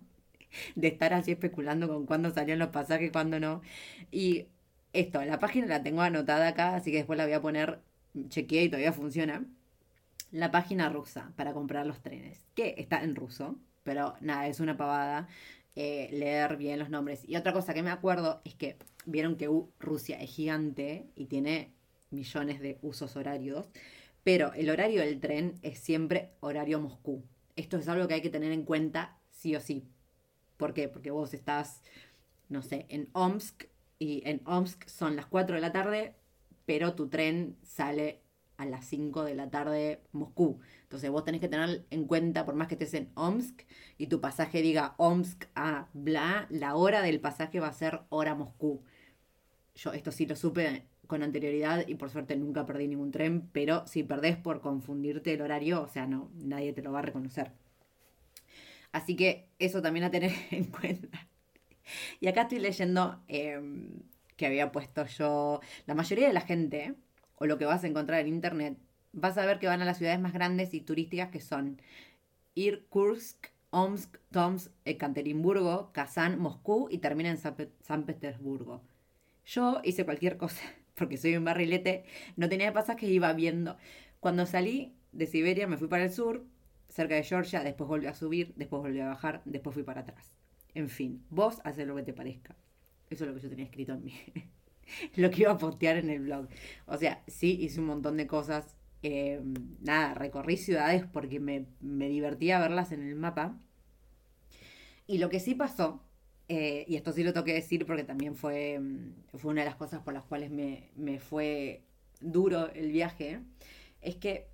de 0.75 0.87
estar 0.89 1.11
así 1.11 1.31
especulando 1.31 1.87
con 1.87 2.05
cuándo 2.05 2.29
salían 2.29 2.59
los 2.59 2.69
pasajes, 2.69 3.11
cuándo 3.11 3.39
no. 3.39 3.63
Y 4.11 4.45
esto, 4.93 5.25
la 5.25 5.39
página 5.39 5.65
la 5.65 5.81
tengo 5.81 6.01
anotada 6.01 6.49
acá, 6.49 6.75
así 6.75 6.91
que 6.91 6.97
después 6.97 7.17
la 7.17 7.25
voy 7.25 7.33
a 7.33 7.41
poner, 7.41 7.79
chequeé 8.29 8.65
y 8.65 8.69
todavía 8.69 8.93
funciona. 8.93 9.43
La 10.31 10.51
página 10.51 10.89
rusa 10.89 11.33
para 11.35 11.53
comprar 11.53 11.85
los 11.85 12.01
trenes, 12.01 12.45
que 12.55 12.75
está 12.77 13.03
en 13.03 13.15
ruso, 13.15 13.55
pero 13.83 14.15
nada, 14.21 14.47
es 14.47 14.59
una 14.59 14.77
pavada 14.77 15.27
eh, 15.75 16.09
leer 16.11 16.57
bien 16.57 16.77
los 16.77 16.89
nombres. 16.89 17.23
Y 17.27 17.35
otra 17.35 17.53
cosa 17.53 17.73
que 17.73 17.83
me 17.83 17.91
acuerdo 17.91 18.41
es 18.43 18.53
que 18.55 18.77
vieron 19.05 19.37
que 19.37 19.49
Rusia 19.79 20.21
es 20.21 20.29
gigante 20.29 21.09
y 21.15 21.25
tiene 21.25 21.73
millones 22.11 22.59
de 22.59 22.77
usos 22.81 23.15
horarios, 23.15 23.69
pero 24.23 24.53
el 24.53 24.69
horario 24.69 25.01
del 25.01 25.19
tren 25.19 25.55
es 25.61 25.79
siempre 25.79 26.33
horario 26.41 26.79
Moscú. 26.79 27.23
Esto 27.55 27.77
es 27.77 27.87
algo 27.87 28.07
que 28.07 28.15
hay 28.15 28.21
que 28.21 28.29
tener 28.29 28.51
en 28.51 28.65
cuenta 28.65 29.17
sí 29.31 29.55
o 29.55 29.61
sí. 29.61 29.87
¿Por 30.57 30.73
qué? 30.73 30.89
Porque 30.89 31.11
vos 31.11 31.33
estás, 31.33 31.81
no 32.49 32.61
sé, 32.61 32.85
en 32.89 33.09
Omsk 33.13 33.65
y 33.97 34.21
en 34.25 34.41
Omsk 34.45 34.87
son 34.87 35.15
las 35.15 35.27
4 35.27 35.55
de 35.55 35.61
la 35.61 35.71
tarde, 35.71 36.15
pero 36.65 36.93
tu 36.93 37.07
tren 37.07 37.57
sale 37.63 38.21
a 38.59 38.65
las 38.65 38.85
5 38.85 39.23
de 39.23 39.35
la 39.35 39.49
tarde 39.49 40.01
Moscú. 40.11 40.59
Entonces 40.83 41.09
vos 41.09 41.23
tenés 41.23 41.39
que 41.39 41.47
tener 41.47 41.85
en 41.89 42.05
cuenta, 42.05 42.45
por 42.45 42.55
más 42.55 42.67
que 42.67 42.75
estés 42.75 42.93
en 42.93 43.09
Omsk 43.15 43.61
y 43.97 44.07
tu 44.07 44.19
pasaje 44.19 44.61
diga 44.61 44.95
Omsk 44.97 45.45
a 45.55 45.87
bla, 45.93 46.45
la 46.49 46.75
hora 46.75 47.01
del 47.01 47.21
pasaje 47.21 47.61
va 47.61 47.69
a 47.69 47.73
ser 47.73 48.01
hora 48.09 48.35
Moscú. 48.35 48.83
Yo 49.75 49.93
esto 49.93 50.11
sí 50.11 50.25
lo 50.25 50.35
supe 50.35 50.83
con 51.07 51.23
anterioridad 51.23 51.87
y 51.87 51.95
por 51.95 52.09
suerte 52.09 52.35
nunca 52.35 52.65
perdí 52.65 52.89
ningún 52.89 53.11
tren, 53.11 53.49
pero 53.53 53.87
si 53.87 54.03
perdés 54.03 54.35
por 54.35 54.59
confundirte 54.59 55.33
el 55.33 55.41
horario, 55.41 55.81
o 55.81 55.87
sea, 55.87 56.05
no, 56.05 56.29
nadie 56.35 56.73
te 56.73 56.81
lo 56.81 56.91
va 56.91 56.99
a 56.99 57.03
reconocer. 57.03 57.53
Así 58.91 59.15
que 59.15 59.47
eso 59.57 59.81
también 59.81 60.03
a 60.03 60.11
tener 60.11 60.33
en 60.51 60.65
cuenta. 60.65 61.29
Y 62.19 62.27
acá 62.27 62.41
estoy 62.41 62.59
leyendo 62.59 63.23
em, 63.29 64.01
que 64.35 64.45
había 64.45 64.73
puesto 64.73 65.05
yo, 65.05 65.61
la 65.85 65.95
mayoría 65.95 66.27
de 66.27 66.33
la 66.33 66.41
gente, 66.41 66.95
o 67.39 67.45
lo 67.45 67.57
que 67.57 67.65
vas 67.65 67.83
a 67.83 67.87
encontrar 67.87 68.21
en 68.21 68.27
internet, 68.27 68.77
vas 69.11 69.37
a 69.37 69.45
ver 69.45 69.59
que 69.59 69.67
van 69.67 69.81
a 69.81 69.85
las 69.85 69.97
ciudades 69.97 70.19
más 70.19 70.33
grandes 70.33 70.73
y 70.73 70.81
turísticas 70.81 71.29
que 71.29 71.39
son 71.39 71.81
Irkutsk, 72.55 73.47
Omsk, 73.71 74.17
Tomsk, 74.31 74.71
Ekaterinburgo, 74.85 75.91
Kazán, 75.93 76.39
Moscú 76.39 76.87
y 76.91 76.99
termina 76.99 77.29
en 77.29 77.37
San 77.37 78.05
Petersburgo. 78.05 78.81
Yo 79.45 79.81
hice 79.83 80.05
cualquier 80.05 80.37
cosa 80.37 80.61
porque 80.95 81.17
soy 81.17 81.35
un 81.37 81.45
barrilete, 81.45 82.03
no 82.35 82.49
tenía 82.49 82.73
pasaje, 82.73 83.07
iba 83.07 83.31
viendo. 83.33 83.77
Cuando 84.19 84.45
salí 84.45 84.95
de 85.11 85.27
Siberia 85.27 85.67
me 85.67 85.77
fui 85.77 85.87
para 85.87 86.03
el 86.03 86.11
sur, 86.11 86.45
cerca 86.89 87.15
de 87.15 87.23
Georgia, 87.23 87.63
después 87.63 87.87
volví 87.87 88.07
a 88.07 88.13
subir, 88.13 88.53
después 88.55 88.81
volví 88.81 88.99
a 88.99 89.07
bajar, 89.07 89.41
después 89.45 89.73
fui 89.73 89.83
para 89.83 90.01
atrás. 90.01 90.33
En 90.73 90.89
fin, 90.89 91.23
vos 91.29 91.61
haces 91.63 91.87
lo 91.87 91.95
que 91.95 92.03
te 92.03 92.13
parezca. 92.13 92.55
Eso 93.09 93.23
es 93.23 93.29
lo 93.29 93.35
que 93.35 93.41
yo 93.41 93.49
tenía 93.49 93.65
escrito 93.65 93.93
en 93.93 94.03
mí. 94.03 94.13
lo 95.15 95.29
que 95.31 95.41
iba 95.41 95.51
a 95.51 95.57
postear 95.57 95.97
en 95.97 96.09
el 96.09 96.21
blog. 96.21 96.47
O 96.85 96.97
sea, 96.97 97.23
sí, 97.27 97.57
hice 97.61 97.79
un 97.79 97.87
montón 97.87 98.17
de 98.17 98.27
cosas. 98.27 98.75
Em, 99.01 99.53
nada, 99.81 100.13
recorrí 100.13 100.57
ciudades 100.57 101.05
porque 101.11 101.39
me, 101.39 101.65
me 101.81 102.09
divertía 102.09 102.59
verlas 102.59 102.91
en 102.91 103.01
el 103.07 103.15
mapa. 103.15 103.57
Y 105.07 105.17
lo 105.17 105.29
que 105.29 105.39
sí 105.39 105.55
pasó 105.55 106.01
eh, 106.49 106.83
y 106.87 106.95
esto 106.95 107.13
sí 107.13 107.23
lo 107.23 107.31
tengo 107.31 107.45
que 107.45 107.53
decir 107.53 107.85
porque 107.85 108.03
también 108.03 108.35
fue, 108.35 108.79
mm, 108.79 109.37
fue 109.37 109.51
una 109.51 109.61
de 109.61 109.67
las 109.67 109.75
cosas 109.75 110.01
por 110.01 110.13
las 110.15 110.23
cuales 110.25 110.49
me, 110.49 111.19
fue 111.19 111.83
duro 112.21 112.69
el 112.73 112.91
viaje, 112.91 113.41
es 114.01 114.15
que 114.15 114.47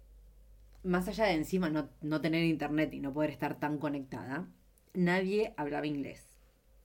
más 0.84 1.08
allá 1.08 1.26
de 1.26 1.34
encima 1.34 1.70
no, 1.70 1.90
no, 2.02 2.22
tener 2.22 2.44
internet 2.44 2.94
y 2.94 3.00
no 3.00 3.14
poder 3.14 3.32
estar 3.32 3.60
tan 3.60 3.78
conectada, 3.80 4.48
nadie 4.94 5.54
hablaba 5.58 5.88
inglés. 5.88 6.35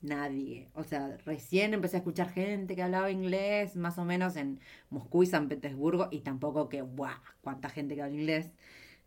Nadie. 0.03 0.71
O 0.75 0.83
sea, 0.83 1.19
recién 1.27 1.75
empecé 1.75 1.97
a 1.97 1.99
escuchar 1.99 2.31
gente 2.31 2.75
que 2.75 2.83
hablaba 2.83 3.11
inglés, 3.11 3.77
más 3.77 3.99
o 3.99 4.05
menos 4.05 4.37
en 4.37 4.61
Moscú 4.89 5.23
y 5.23 5.27
San 5.27 5.49
Petersburgo, 5.49 6.09
y 6.11 6.21
tampoco 6.21 6.69
que, 6.69 6.81
¡guau! 6.81 7.19
¿Cuánta 7.43 7.69
gente 7.69 7.95
que 7.95 8.03
habla 8.03 8.15
inglés? 8.15 8.51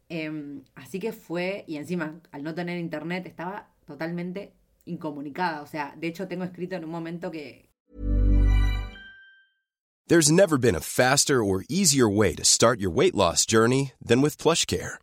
Em, 0.10 0.64
así 0.76 1.00
que 1.00 1.12
fue, 1.12 1.64
y 1.68 1.78
encima, 1.78 2.22
al 2.32 2.44
no 2.44 2.54
tener 2.54 2.78
internet, 2.78 3.26
estaba 3.26 3.72
totalmente 3.86 4.54
incomunicada. 4.86 5.62
O 5.62 5.68
sea, 5.68 5.96
de 5.98 6.08
hecho 6.08 6.28
tengo 6.28 6.44
escrito 6.44 6.76
en 6.76 6.86
un 6.86 6.92
momento 6.92 7.32
que... 7.32 7.70
There's 10.08 10.30
never 10.30 10.58
been 10.58 10.76
a 10.76 10.82
faster 10.82 11.42
or 11.42 11.64
easier 11.70 12.10
way 12.10 12.36
to 12.36 12.44
start 12.44 12.80
your 12.80 12.92
weight 12.92 13.16
loss 13.16 13.46
journey 13.46 13.94
than 14.06 14.22
with 14.22 14.38
PlushCare. 14.38 15.03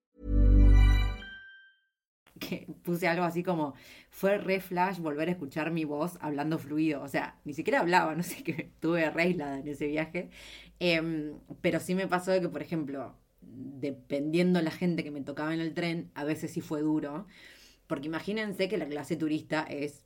Que 2.41 2.65
puse 2.83 3.07
algo 3.07 3.23
así 3.23 3.43
como 3.43 3.75
fue 4.09 4.37
re 4.39 4.59
flash 4.59 4.97
volver 4.97 5.29
a 5.29 5.31
escuchar 5.33 5.69
mi 5.71 5.85
voz 5.85 6.17
hablando 6.21 6.57
fluido. 6.57 7.03
O 7.03 7.07
sea, 7.07 7.39
ni 7.45 7.53
siquiera 7.53 7.81
hablaba, 7.81 8.15
no 8.19 8.23
sé 8.23 8.43
qué, 8.43 8.71
tuve 8.79 9.09
re 9.11 9.23
aislada 9.23 9.59
en 9.59 9.67
ese 9.67 9.87
viaje. 9.87 10.29
Em, 10.79 11.33
pero 11.61 11.79
sí 11.79 11.93
me 11.95 12.07
pasó 12.07 12.31
de 12.31 12.41
que, 12.41 12.49
por 12.49 12.63
ejemplo, 12.63 13.15
dependiendo 13.41 14.61
la 14.61 14.71
gente 14.71 15.03
que 15.03 15.11
me 15.11 15.21
tocaba 15.21 15.53
en 15.53 15.61
el 15.61 15.73
tren, 15.73 16.09
a 16.15 16.23
veces 16.23 16.51
sí 16.51 16.61
fue 16.61 16.81
duro. 16.81 17.27
Porque 17.87 18.07
imagínense 18.07 18.67
que 18.69 18.77
la 18.77 18.87
clase 18.87 19.15
turista 19.15 19.63
es 19.63 20.03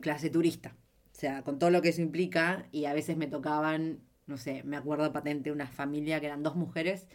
clase 0.00 0.30
turista. 0.30 0.76
O 1.12 1.18
sea, 1.18 1.42
con 1.42 1.58
todo 1.58 1.70
lo 1.70 1.82
que 1.82 1.90
eso 1.90 2.02
implica, 2.02 2.66
y 2.72 2.86
a 2.86 2.94
veces 2.94 3.16
me 3.16 3.26
tocaban, 3.26 4.00
no 4.26 4.38
sé, 4.38 4.62
me 4.64 4.76
acuerdo 4.76 5.12
patente 5.12 5.52
una 5.52 5.66
familia 5.66 6.20
que 6.20 6.26
eran 6.26 6.42
dos 6.42 6.56
mujeres 6.56 7.08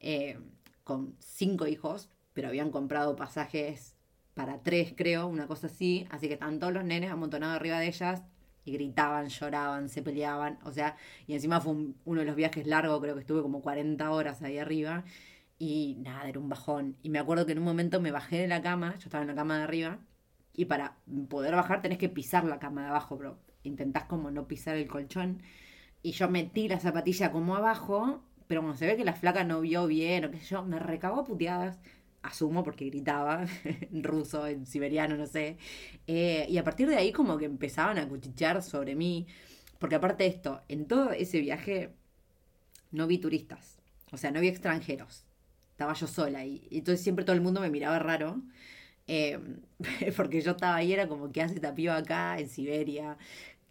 eh, 0.00 0.38
con 0.84 1.16
cinco 1.18 1.66
hijos, 1.66 2.10
pero 2.34 2.48
habían 2.48 2.70
comprado 2.70 3.16
pasajes 3.16 3.96
para 4.34 4.62
tres, 4.62 4.92
creo, 4.96 5.26
una 5.28 5.46
cosa 5.46 5.68
así. 5.68 6.06
Así 6.10 6.28
que 6.28 6.34
estaban 6.34 6.58
todos 6.58 6.72
los 6.72 6.84
nenes 6.84 7.10
amontonados 7.10 7.56
arriba 7.56 7.78
de 7.78 7.86
ellas 7.86 8.22
y 8.64 8.72
gritaban, 8.72 9.28
lloraban, 9.28 9.88
se 9.88 10.02
peleaban, 10.02 10.58
o 10.64 10.72
sea, 10.72 10.96
y 11.26 11.34
encima 11.34 11.60
fue 11.60 11.74
uno 12.04 12.20
de 12.20 12.26
los 12.26 12.36
viajes 12.36 12.66
largos, 12.66 13.00
creo 13.00 13.14
que 13.14 13.20
estuve 13.20 13.42
como 13.42 13.60
40 13.60 14.10
horas 14.10 14.42
ahí 14.42 14.58
arriba, 14.58 15.04
y 15.58 15.98
nada, 16.00 16.28
era 16.28 16.40
un 16.40 16.48
bajón. 16.48 16.96
Y 17.02 17.10
me 17.10 17.18
acuerdo 17.18 17.46
que 17.46 17.52
en 17.52 17.58
un 17.58 17.64
momento 17.64 18.00
me 18.00 18.10
bajé 18.10 18.38
de 18.38 18.48
la 18.48 18.62
cama, 18.62 18.94
yo 18.94 19.04
estaba 19.04 19.22
en 19.22 19.28
la 19.28 19.34
cama 19.34 19.58
de 19.58 19.64
arriba, 19.64 19.98
y 20.54 20.66
para 20.66 20.96
poder 21.28 21.54
bajar 21.54 21.82
tenés 21.82 21.98
que 21.98 22.08
pisar 22.08 22.44
la 22.44 22.58
cama 22.58 22.82
de 22.82 22.88
abajo, 22.88 23.16
bro. 23.16 23.38
Intentás 23.64 24.04
como 24.04 24.30
no 24.30 24.46
pisar 24.46 24.76
el 24.76 24.88
colchón. 24.88 25.42
Y 26.02 26.12
yo 26.12 26.28
metí 26.28 26.68
la 26.68 26.78
zapatilla 26.78 27.32
como 27.32 27.56
abajo, 27.56 28.22
pero 28.46 28.60
cuando 28.60 28.78
se 28.78 28.86
ve 28.86 28.96
que 28.96 29.04
la 29.04 29.14
flaca 29.14 29.42
no 29.44 29.60
vio 29.60 29.86
bien 29.86 30.24
o 30.24 30.30
qué 30.30 30.38
sé 30.38 30.46
yo, 30.46 30.64
me 30.64 30.78
recagó 30.78 31.24
puteadas. 31.24 31.80
Asumo 32.24 32.64
porque 32.64 32.86
gritaba 32.86 33.46
en 33.64 34.02
ruso, 34.02 34.46
en 34.46 34.66
siberiano, 34.66 35.16
no 35.16 35.26
sé. 35.26 35.58
Eh, 36.06 36.46
y 36.48 36.58
a 36.58 36.64
partir 36.64 36.88
de 36.88 36.96
ahí 36.96 37.12
como 37.12 37.38
que 37.38 37.44
empezaban 37.44 37.98
a 37.98 38.08
cuchichear 38.08 38.62
sobre 38.62 38.94
mí. 38.94 39.26
Porque 39.78 39.96
aparte 39.96 40.24
de 40.24 40.30
esto, 40.30 40.62
en 40.68 40.86
todo 40.86 41.12
ese 41.12 41.40
viaje 41.40 41.92
no 42.90 43.06
vi 43.06 43.18
turistas. 43.18 43.78
O 44.12 44.16
sea, 44.16 44.30
no 44.30 44.40
vi 44.40 44.48
extranjeros. 44.48 45.24
Estaba 45.72 45.92
yo 45.94 46.06
sola 46.06 46.44
y, 46.44 46.66
entonces 46.70 47.02
siempre 47.02 47.24
todo 47.24 47.36
el 47.36 47.42
mundo 47.42 47.60
me 47.60 47.70
miraba 47.70 47.98
raro. 47.98 48.42
Eh, 49.06 49.38
porque 50.16 50.40
yo 50.40 50.52
estaba 50.52 50.76
ahí, 50.76 50.92
era 50.92 51.08
como, 51.08 51.30
¿qué 51.32 51.42
hace 51.42 51.56
esta 51.56 51.74
piba 51.74 51.96
acá 51.96 52.38
en 52.38 52.48
Siberia? 52.48 53.18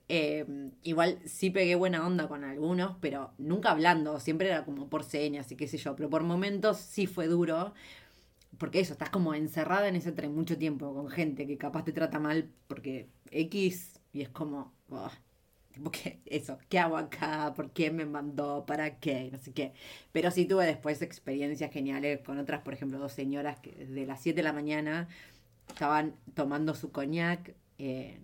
Eh, 0.09 0.45
igual 0.83 1.19
sí 1.25 1.49
pegué 1.49 1.75
buena 1.75 2.05
onda 2.05 2.27
con 2.27 2.43
algunos, 2.43 2.97
pero 3.01 3.31
nunca 3.37 3.71
hablando, 3.71 4.19
siempre 4.19 4.49
era 4.49 4.65
como 4.65 4.89
por 4.89 5.03
señas 5.03 5.51
y 5.51 5.55
qué 5.55 5.67
sé 5.67 5.77
yo, 5.77 5.95
pero 5.95 6.09
por 6.09 6.23
momentos 6.23 6.77
sí 6.77 7.07
fue 7.07 7.27
duro, 7.27 7.73
porque 8.57 8.79
eso, 8.79 8.93
estás 8.93 9.09
como 9.09 9.33
encerrada 9.33 9.87
en 9.87 9.95
ese 9.95 10.11
tren 10.11 10.33
mucho 10.33 10.57
tiempo 10.57 10.93
con 10.93 11.09
gente 11.09 11.47
que 11.47 11.57
capaz 11.57 11.83
te 11.85 11.91
trata 11.91 12.19
mal 12.19 12.51
porque 12.67 13.09
X 13.31 13.99
y 14.13 14.21
es 14.21 14.29
como, 14.29 14.73
oh, 14.89 15.11
tipo, 15.71 15.91
¿qué? 15.91 16.21
Eso, 16.25 16.57
¿qué 16.69 16.79
hago 16.79 16.97
acá? 16.97 17.53
¿Por 17.55 17.71
qué 17.71 17.91
me 17.91 18.05
mandó? 18.05 18.65
¿Para 18.65 18.99
qué? 18.99 19.29
No 19.31 19.39
sé 19.39 19.53
qué. 19.53 19.73
Pero 20.11 20.31
sí 20.31 20.45
tuve 20.45 20.65
después 20.65 21.01
experiencias 21.01 21.71
geniales 21.71 22.21
con 22.21 22.37
otras, 22.39 22.61
por 22.61 22.73
ejemplo, 22.73 22.99
dos 22.99 23.13
señoras 23.13 23.59
que 23.59 23.71
desde 23.71 24.05
las 24.05 24.21
7 24.21 24.37
de 24.37 24.43
la 24.43 24.53
mañana 24.53 25.07
estaban 25.67 26.15
tomando 26.35 26.75
su 26.75 26.91
coñac. 26.91 27.55
Eh, 27.79 28.19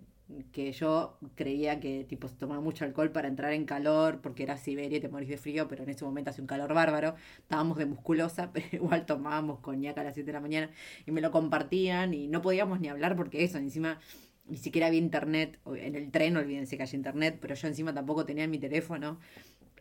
que 0.52 0.72
yo 0.72 1.18
creía 1.34 1.80
que 1.80 2.04
tipo 2.04 2.28
se 2.28 2.36
tomaba 2.36 2.60
mucho 2.60 2.84
alcohol 2.84 3.10
para 3.10 3.28
entrar 3.28 3.52
en 3.52 3.64
calor 3.64 4.20
porque 4.20 4.42
era 4.42 4.56
Siberia 4.56 4.98
y 4.98 5.00
te 5.00 5.08
morís 5.08 5.28
de 5.28 5.36
frío, 5.36 5.68
pero 5.68 5.82
en 5.82 5.90
ese 5.90 6.04
momento 6.04 6.30
hace 6.30 6.40
un 6.40 6.46
calor 6.46 6.72
bárbaro, 6.74 7.14
estábamos 7.38 7.78
de 7.78 7.86
musculosa, 7.86 8.50
pero 8.52 8.66
igual 8.72 9.06
tomábamos 9.06 9.60
coñac 9.60 9.98
a 9.98 10.04
las 10.04 10.14
7 10.14 10.26
de 10.26 10.32
la 10.32 10.40
mañana 10.40 10.70
y 11.06 11.10
me 11.10 11.20
lo 11.20 11.30
compartían 11.30 12.14
y 12.14 12.28
no 12.28 12.42
podíamos 12.42 12.80
ni 12.80 12.88
hablar 12.88 13.16
porque 13.16 13.44
eso, 13.44 13.58
encima 13.58 13.98
ni 14.46 14.56
siquiera 14.56 14.88
había 14.88 14.98
internet, 14.98 15.58
en 15.66 15.94
el 15.94 16.10
tren 16.10 16.36
olvídense 16.36 16.76
que 16.76 16.82
hay 16.82 16.90
internet, 16.92 17.38
pero 17.40 17.54
yo 17.54 17.68
encima 17.68 17.94
tampoco 17.94 18.26
tenía 18.26 18.48
mi 18.48 18.58
teléfono, 18.58 19.18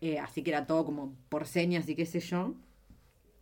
eh, 0.02 0.20
así 0.20 0.44
que 0.44 0.52
era 0.52 0.68
todo 0.68 0.86
como 0.86 1.16
por 1.30 1.48
señas 1.48 1.90
y 1.90 1.96
qué 1.96 2.06
sé 2.06 2.20
yo. 2.20 2.56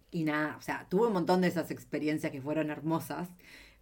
Y 0.10 0.24
nada, 0.24 0.56
o 0.58 0.62
sea, 0.62 0.88
tuve 0.90 1.08
un 1.08 1.14
montón 1.14 1.42
de 1.42 1.50
esas 1.50 1.70
experiencias 1.70 2.32
que 2.32 2.42
fueron 2.42 2.70
hermosas, 2.70 3.28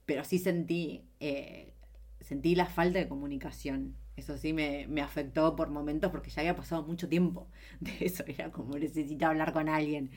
pero 0.07 0.23
sí 0.23 0.39
sentí 0.39 1.03
eh, 1.19 1.75
sentí 2.21 2.55
la 2.55 2.65
falta 2.65 2.99
de 2.99 3.07
comunicación. 3.07 3.95
Eso 4.15 4.37
sí 4.37 4.53
me, 4.53 4.87
afectó 5.01 5.55
por 5.55 5.69
momentos 5.69 6.11
porque 6.11 6.29
ya 6.29 6.41
había 6.41 6.55
pasado 6.55 6.83
mucho 6.83 7.09
tiempo 7.09 7.49
de 7.79 7.97
eso. 8.01 8.23
Era 8.27 8.51
como 8.51 8.77
necesitaba 8.77 9.31
hablar 9.31 9.53
con 9.53 9.69
alguien. 9.69 10.11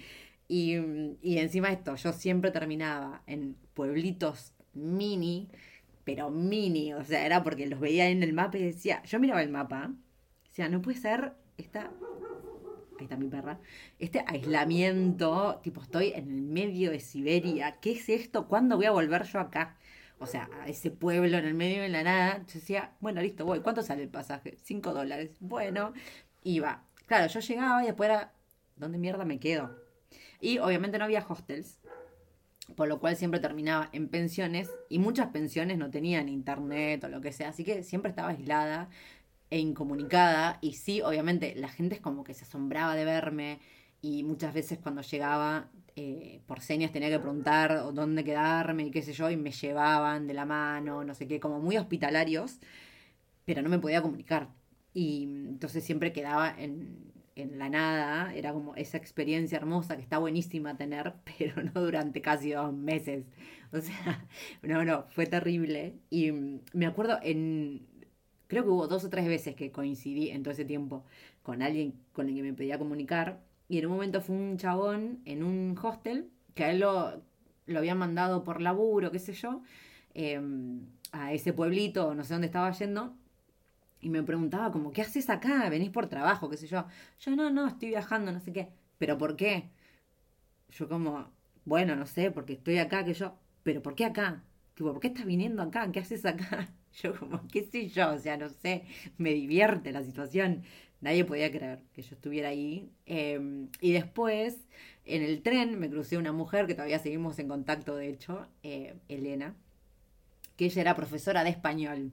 Y, 0.49 0.77
y 1.21 1.39
encima 1.39 1.71
esto, 1.71 1.95
yo 1.97 2.13
siempre 2.13 2.51
terminaba 2.51 3.23
en 3.27 3.57
pueblitos 3.75 4.55
mini, 4.73 5.51
pero 6.05 6.31
mini. 6.31 6.95
O 6.95 7.05
sea, 7.05 7.27
era 7.27 7.43
porque 7.43 7.67
los 7.67 7.81
veía 7.81 8.09
en 8.09 8.23
el 8.23 8.33
mapa 8.33 8.59
y 8.59 8.63
decía, 8.63 9.03
yo 9.05 9.21
miraba 9.21 9.43
el 9.43 9.51
mapa, 9.51 9.93
decía, 10.45 10.69
no 10.69 10.81
puede 10.83 10.99
ser 10.99 11.35
esta 11.59 11.91
ahí 12.99 13.05
está 13.05 13.17
mi 13.17 13.29
perra, 13.29 13.61
este 13.99 14.25
aislamiento, 14.27 15.61
tipo 15.63 15.81
estoy 15.83 16.13
en 16.15 16.31
el 16.31 16.43
medio 16.43 16.91
de 16.91 17.01
Siberia, 17.01 17.79
¿qué 17.81 17.93
es 17.93 18.09
esto? 18.09 18.49
¿Cuándo 18.49 18.77
voy 18.77 18.87
a 18.87 18.91
volver 18.91 19.25
yo 19.25 19.41
acá? 19.41 19.77
O 20.19 20.27
sea, 20.27 20.49
a 20.63 20.69
ese 20.69 20.91
pueblo 20.91 21.39
en 21.39 21.45
el 21.45 21.55
medio 21.55 21.83
de 21.83 21.89
la 21.89 22.03
nada, 22.03 22.39
yo 22.39 22.55
decía, 22.55 22.93
bueno, 23.01 23.21
listo, 23.21 23.45
voy. 23.45 23.61
¿Cuánto 23.61 23.83
sale 23.83 24.03
el 24.03 24.09
pasaje? 24.09 24.57
Cinco 24.63 24.93
dólares. 24.93 25.37
Bueno, 25.41 25.93
iba. 26.43 26.85
Claro, 27.07 27.27
yo 27.29 27.41
llegaba 27.41 27.83
y 27.83 27.87
después 27.87 28.09
era, 28.11 28.33
¿dónde 28.77 28.99
mierda 28.99 29.25
me 29.25 29.39
quedo? 29.39 29.77
Y 30.41 30.59
obviamente 30.59 30.99
no 30.99 31.05
había 31.05 31.25
hostels, 31.27 31.81
por 32.77 32.89
lo 32.89 33.01
cual 33.01 33.17
siempre 33.17 33.41
terminaba 33.41 33.89
en 33.93 34.09
pensiones 34.09 34.71
y 34.89 34.99
muchas 34.99 35.29
pensiones 35.29 35.79
no 35.79 35.91
tenían 35.91 36.29
internet 36.29 37.03
o 37.05 37.09
lo 37.09 37.21
que 37.21 37.33
sea, 37.33 37.49
así 37.49 37.65
que 37.65 37.83
siempre 37.83 38.11
estaba 38.11 38.29
aislada 38.29 38.89
e 39.51 39.59
incomunicada 39.59 40.59
y 40.61 40.75
sí, 40.75 41.01
obviamente 41.01 41.55
la 41.57 41.69
gente 41.69 41.95
es 41.95 42.01
como 42.01 42.25
que 42.25 42.35
se 42.35 42.45
asombraba 42.45 42.95
de 42.95 43.05
verme 43.05 43.61
y 44.01 44.23
muchas 44.23 44.55
veces 44.55 44.79
cuando 44.79 45.03
llegaba 45.03 45.71
eh, 45.97 46.41
por 46.47 46.61
señas 46.61 46.93
tenía 46.93 47.11
que 47.11 47.19
preguntar 47.19 47.93
dónde 47.93 48.23
quedarme 48.25 48.85
y 48.85 48.91
qué 48.91 49.03
sé 49.03 49.13
yo, 49.13 49.31
y 49.31 49.37
me 49.37 49.51
llevaban 49.51 50.27
de 50.29 50.35
la 50.35 50.45
mano, 50.45 51.05
no 51.05 51.15
sé 51.15 51.27
qué, 51.27 51.41
como 51.41 51.61
muy 51.61 51.77
hospitalarios, 51.77 52.61
pero 53.45 53.63
no 53.63 53.69
me 53.69 53.79
podía 53.79 54.03
comunicar. 54.03 54.49
Y 54.95 55.25
entonces 55.25 55.85
siempre 55.85 56.13
quedaba 56.13 56.55
en, 56.57 57.13
en 57.35 57.59
la 57.59 57.69
nada, 57.69 58.35
era 58.35 58.53
como 58.53 58.75
esa 58.77 58.97
experiencia 58.99 59.57
hermosa 59.59 59.97
que 59.97 60.03
está 60.03 60.19
buenísima 60.19 60.77
tener, 60.77 61.15
pero 61.39 61.63
no 61.63 61.81
durante 61.83 62.23
casi 62.23 62.53
dos 62.53 62.73
meses. 62.73 63.25
O 63.73 63.81
sea, 63.81 64.27
no, 64.63 64.85
no, 64.85 65.07
fue 65.11 65.27
terrible. 65.27 65.95
Y 66.11 66.33
me 66.73 66.87
acuerdo 66.87 67.19
en, 67.23 67.87
creo 68.47 68.65
que 68.65 68.71
hubo 68.71 68.87
dos 68.89 69.05
o 69.05 69.11
tres 69.11 69.27
veces 69.27 69.55
que 69.57 69.73
coincidí 69.73 70.31
en 70.31 70.43
todo 70.43 70.53
ese 70.53 70.65
tiempo 70.65 71.05
con 71.43 71.63
alguien 71.63 71.95
con 72.13 72.29
el 72.29 72.35
que 72.35 72.43
me 72.43 72.55
podía 72.55 72.79
comunicar 72.79 73.41
y 73.69 73.79
en 73.79 73.87
un 73.87 73.93
momento 73.93 74.21
fue 74.21 74.37
un 74.37 74.57
chabón 74.57 75.21
en 75.25 75.43
un 75.43 75.79
hostel, 75.81 76.31
que 76.55 76.65
a 76.65 76.71
él 76.71 76.81
lo, 76.81 77.23
lo 77.67 77.79
habían 77.79 77.99
mandado 77.99 78.45
por 78.45 78.61
laburo, 78.61 79.11
qué 79.11 79.19
sé 79.19 79.33
yo, 79.35 79.63
em, 80.15 80.87
a 81.13 81.33
ese 81.33 81.53
pueblito, 81.53 82.15
no 82.15 82.25
sé 82.25 82.35
dónde 82.35 82.47
estaba 82.47 82.71
yendo, 82.73 83.15
y 84.01 84.11
me 84.11 84.23
preguntaba 84.23 84.71
como, 84.73 84.93
¿qué 84.93 85.03
haces 85.03 85.29
acá? 85.31 85.69
¿Venís 85.69 85.91
por 85.91 86.09
trabajo? 86.09 86.49
qué 86.49 86.57
sé 86.57 86.67
yo. 86.67 86.87
Yo 87.21 87.35
no, 87.37 87.51
no, 87.51 87.67
estoy 87.67 87.89
viajando, 87.89 88.33
no 88.33 88.41
sé 88.41 88.53
qué. 88.53 88.69
¿Pero 88.99 89.19
por 89.19 89.37
qué? 89.37 89.71
Yo 90.71 90.89
como, 90.89 91.31
bueno, 91.65 91.97
no 91.97 92.07
sé, 92.07 92.31
porque 92.31 92.55
estoy 92.55 92.79
acá, 92.79 93.05
que 93.05 93.15
yo, 93.15 93.35
¿pero 93.63 93.83
por 93.83 93.95
qué 93.95 94.05
acá? 94.05 94.43
Tipo, 94.75 94.93
¿por 94.93 95.01
qué 95.01 95.09
estás 95.09 95.27
viniendo 95.27 95.63
acá? 95.63 95.91
¿Qué 95.93 96.01
haces 96.01 96.25
acá? 96.25 96.69
Yo 97.03 97.15
como, 97.19 97.47
qué 97.49 97.63
sé 97.63 97.89
yo, 97.89 98.13
o 98.15 98.19
sea, 98.19 98.37
no 98.37 98.49
sé, 98.49 98.85
me 99.19 99.33
divierte 99.33 99.93
la 99.93 100.03
situación. 100.03 100.65
Nadie 101.01 101.25
podía 101.25 101.51
creer 101.51 101.81
que 101.93 102.03
yo 102.03 102.15
estuviera 102.15 102.49
ahí. 102.49 102.91
Em, 103.07 103.69
y 103.81 103.93
después, 103.93 104.57
en 105.05 105.23
el 105.23 105.43
tren, 105.43 105.79
me 105.79 105.89
crucé 105.91 106.19
una 106.19 106.33
mujer 106.33 106.67
que 106.67 106.75
todavía 106.75 106.99
seguimos 106.99 107.39
en 107.39 107.49
contacto, 107.49 107.97
de 107.97 108.09
hecho, 108.09 108.47
eh, 108.63 108.95
Elena, 109.09 109.55
que 110.57 110.67
ella 110.67 110.81
era 110.83 110.97
profesora 110.97 111.45
de 111.45 111.51
español 111.51 112.13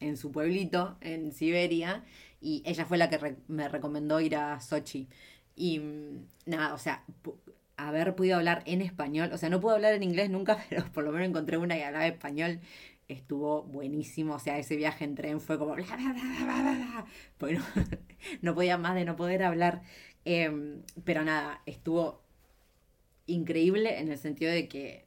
en 0.00 0.16
su 0.16 0.30
pueblito, 0.32 0.98
en 1.00 1.32
Siberia, 1.32 2.04
y 2.40 2.62
ella 2.66 2.84
fue 2.84 2.98
la 2.98 3.08
que 3.10 3.36
me 3.48 3.68
recomendó 3.68 4.20
ir 4.20 4.36
a 4.36 4.60
Sochi. 4.60 5.08
Y 5.56 5.78
mm, 5.80 6.26
nada, 6.46 6.74
o 6.74 6.78
sea, 6.78 7.04
haber 7.76 8.14
podido 8.14 8.36
hablar 8.36 8.62
en 8.66 8.82
español, 8.82 9.30
o 9.32 9.38
sea, 9.38 9.48
no 9.48 9.60
puedo 9.60 9.74
hablar 9.76 9.94
en 9.94 10.02
inglés 10.02 10.30
nunca, 10.30 10.64
pero 10.70 10.84
por 10.92 11.04
lo 11.04 11.12
menos 11.12 11.28
encontré 11.28 11.56
una 11.58 11.76
que 11.76 11.84
hablaba 11.84 12.06
español 12.06 12.60
estuvo 13.08 13.62
buenísimo. 13.64 14.34
O 14.34 14.38
sea, 14.38 14.58
ese 14.58 14.76
viaje 14.76 15.04
en 15.04 15.14
tren 15.14 15.40
fue 15.40 15.58
como 15.58 15.74
bla, 15.74 15.84
bla, 15.84 16.12
bla, 16.12 17.06
Porque 17.38 17.58
no, 18.42 18.54
podía 18.54 18.78
más 18.78 18.94
de 18.94 19.04
no 19.04 19.16
poder 19.16 19.42
hablar. 19.42 19.82
Em, 20.24 20.82
pero 21.04 21.24
nada, 21.24 21.62
estuvo 21.66 22.22
increíble 23.26 23.98
en 24.00 24.10
el 24.10 24.18
sentido 24.18 24.52
de 24.52 24.68
que, 24.68 25.06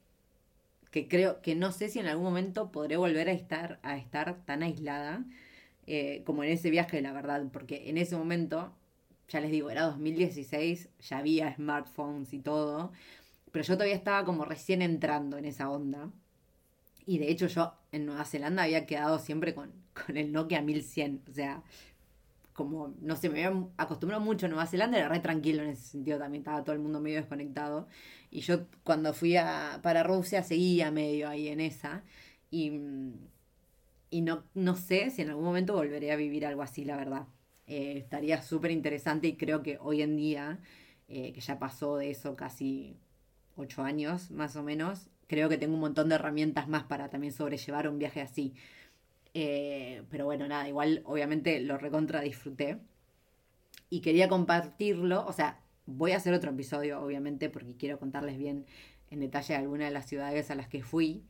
que 0.92 1.08
creo 1.08 1.42
que 1.42 1.56
no 1.56 1.72
sé 1.72 1.90
si 1.90 2.00
en 2.00 2.08
algún 2.08 2.26
momento 2.26 2.72
podré 2.72 2.98
volver 2.98 3.30
a 3.30 3.34
estar, 3.34 3.80
a 3.84 3.98
estar 3.98 4.46
tan 4.46 4.64
aislada 4.64 5.26
eh, 5.88 6.24
como 6.26 6.44
en 6.44 6.52
ese 6.52 6.70
viaje, 6.70 7.02
la 7.02 7.14
verdad. 7.14 7.44
Porque 7.52 7.90
en 7.90 7.98
ese 7.98 8.16
momento, 8.16 8.74
ya 9.28 9.42
les 9.42 9.52
digo, 9.52 9.70
era 9.70 9.84
2016, 9.84 10.90
ya 11.02 11.18
había 11.20 11.54
smartphones 11.56 12.34
y 12.34 12.40
todo. 12.40 12.92
Pero 13.52 13.66
yo 13.66 13.74
todavía 13.76 13.96
estaba 13.96 14.26
como 14.26 14.46
recién 14.46 14.82
entrando 14.82 15.38
en 15.38 15.46
esa 15.46 15.70
onda. 15.70 16.12
Y 17.10 17.17
de 17.17 17.32
hecho 17.32 17.48
yo 17.48 17.74
en 17.91 18.06
Nueva 18.06 18.24
Zelanda 18.24 18.62
había 18.62 18.86
quedado 18.86 19.17
siempre 19.17 19.56
con, 19.56 19.72
con 20.06 20.15
el 20.15 20.32
Nokia 20.32 20.62
1100. 20.62 21.24
O 21.28 21.34
sea, 21.34 21.63
como, 22.54 22.93
no 23.02 23.15
sé, 23.15 23.30
me 23.30 23.43
había 23.43 23.65
acostumbrado 23.78 24.24
mucho 24.24 24.45
a 24.45 24.50
Nueva 24.50 24.67
Zelanda, 24.67 25.00
era 25.00 25.10
re 25.10 25.19
tranquilo 25.19 25.63
en 25.63 25.69
ese 25.69 25.89
sentido 25.89 26.19
también, 26.19 26.41
estaba 26.41 26.63
todo 26.63 26.74
el 26.74 26.82
mundo 26.82 27.00
medio 27.00 27.17
desconectado. 27.17 27.88
Y 28.30 28.41
yo 28.41 28.67
cuando 28.84 29.13
fui 29.15 29.38
a, 29.38 29.80
para 29.82 30.04
Rusia 30.04 30.43
seguía 30.43 30.91
medio 30.91 31.28
ahí 31.28 31.48
en 31.48 31.62
esa. 31.62 32.04
Y, 32.52 32.74
y 34.12 34.22
no, 34.22 34.43
no 34.54 34.76
sé 34.76 35.10
si 35.10 35.24
en 35.24 35.30
algún 35.30 35.45
momento 35.45 35.74
volveré 35.74 36.12
a 36.12 36.15
vivir 36.15 36.45
algo 36.45 36.62
así, 36.62 36.86
la 36.86 36.95
verdad. 36.95 37.26
Eh, 37.65 37.98
estaría 37.98 38.43
súper 38.43 38.69
interesante 38.69 39.28
y 39.28 39.36
creo 39.36 39.63
que 39.63 39.80
hoy 39.82 40.04
en 40.04 40.15
día, 40.15 40.60
eh, 41.08 41.34
que 41.34 41.41
ya 41.41 41.58
pasó 41.58 41.98
de 41.98 42.12
eso 42.12 42.36
casi 42.36 42.98
ocho 43.56 43.82
años 43.82 44.30
más 44.30 44.56
o 44.56 44.62
menos, 44.62 45.10
creo 45.30 45.48
que 45.48 45.60
tengo 45.60 45.76
un 45.76 45.80
montón 45.80 46.10
de 46.10 46.15
herramientas 46.15 46.68
más 46.68 46.84
para 46.84 47.10
también 47.10 47.32
sobrellevar 47.32 47.88
un 47.88 48.00
viaje 48.00 48.20
así. 48.20 48.56
Eh, 49.36 50.02
pero 50.10 50.26
bueno, 50.26 50.48
nada, 50.48 50.68
igual 50.68 51.04
obviamente 51.06 51.60
lo 51.62 51.78
recontra 51.78 52.22
disfruté. 52.22 52.80
Y 53.92 54.02
quería 54.02 54.28
compartirlo, 54.28 55.26
o 55.26 55.32
sea, 55.32 55.62
voy 55.86 56.12
a 56.12 56.18
hacer 56.18 56.34
otro 56.34 56.52
episodio 56.52 57.02
obviamente 57.02 57.50
porque 57.50 57.76
quiero 57.76 58.00
contarles 58.00 58.38
bien 58.38 58.65
en 59.12 59.20
detalle 59.20 59.56
algunas 59.56 59.89
de 59.89 59.94
las 59.94 60.08
ciudades 60.08 60.50
a 60.50 60.56
las 60.56 60.68
que 60.68 60.82
fui. 60.82 61.24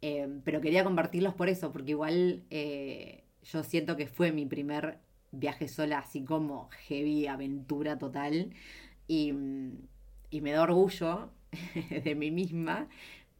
Eh, 0.00 0.28
pero 0.44 0.60
quería 0.60 0.84
compartirlos 0.84 1.34
por 1.34 1.48
eso, 1.48 1.72
porque 1.72 1.90
igual 1.90 2.44
eh, 2.50 3.24
yo 3.42 3.64
siento 3.64 3.96
que 3.96 4.06
fue 4.06 4.30
mi 4.30 4.46
primer 4.46 4.98
viaje 5.32 5.66
sola, 5.66 5.98
así 5.98 6.24
como 6.24 6.68
heavy, 6.86 7.26
aventura 7.26 7.98
total. 7.98 8.52
Y, 9.08 9.34
y 10.30 10.40
me 10.40 10.52
da 10.52 10.62
orgullo 10.62 11.32
de 12.04 12.14
mí 12.14 12.30
misma 12.30 12.88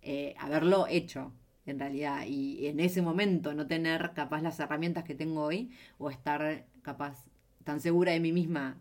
eh, 0.02 0.34
haberlo 0.38 0.86
hecho, 0.88 1.32
en 1.66 1.78
realidad. 1.78 2.24
Y 2.26 2.66
en 2.66 2.80
ese 2.80 3.02
momento 3.02 3.54
no 3.54 3.66
tener 3.66 4.12
capaz 4.14 4.42
las 4.42 4.58
herramientas 4.60 5.04
que 5.04 5.14
tengo 5.14 5.42
hoy 5.42 5.70
o 5.98 6.10
estar 6.10 6.66
capaz 6.82 7.26
tan 7.64 7.80
segura 7.80 8.12
de 8.12 8.20
mí 8.20 8.32
misma 8.32 8.80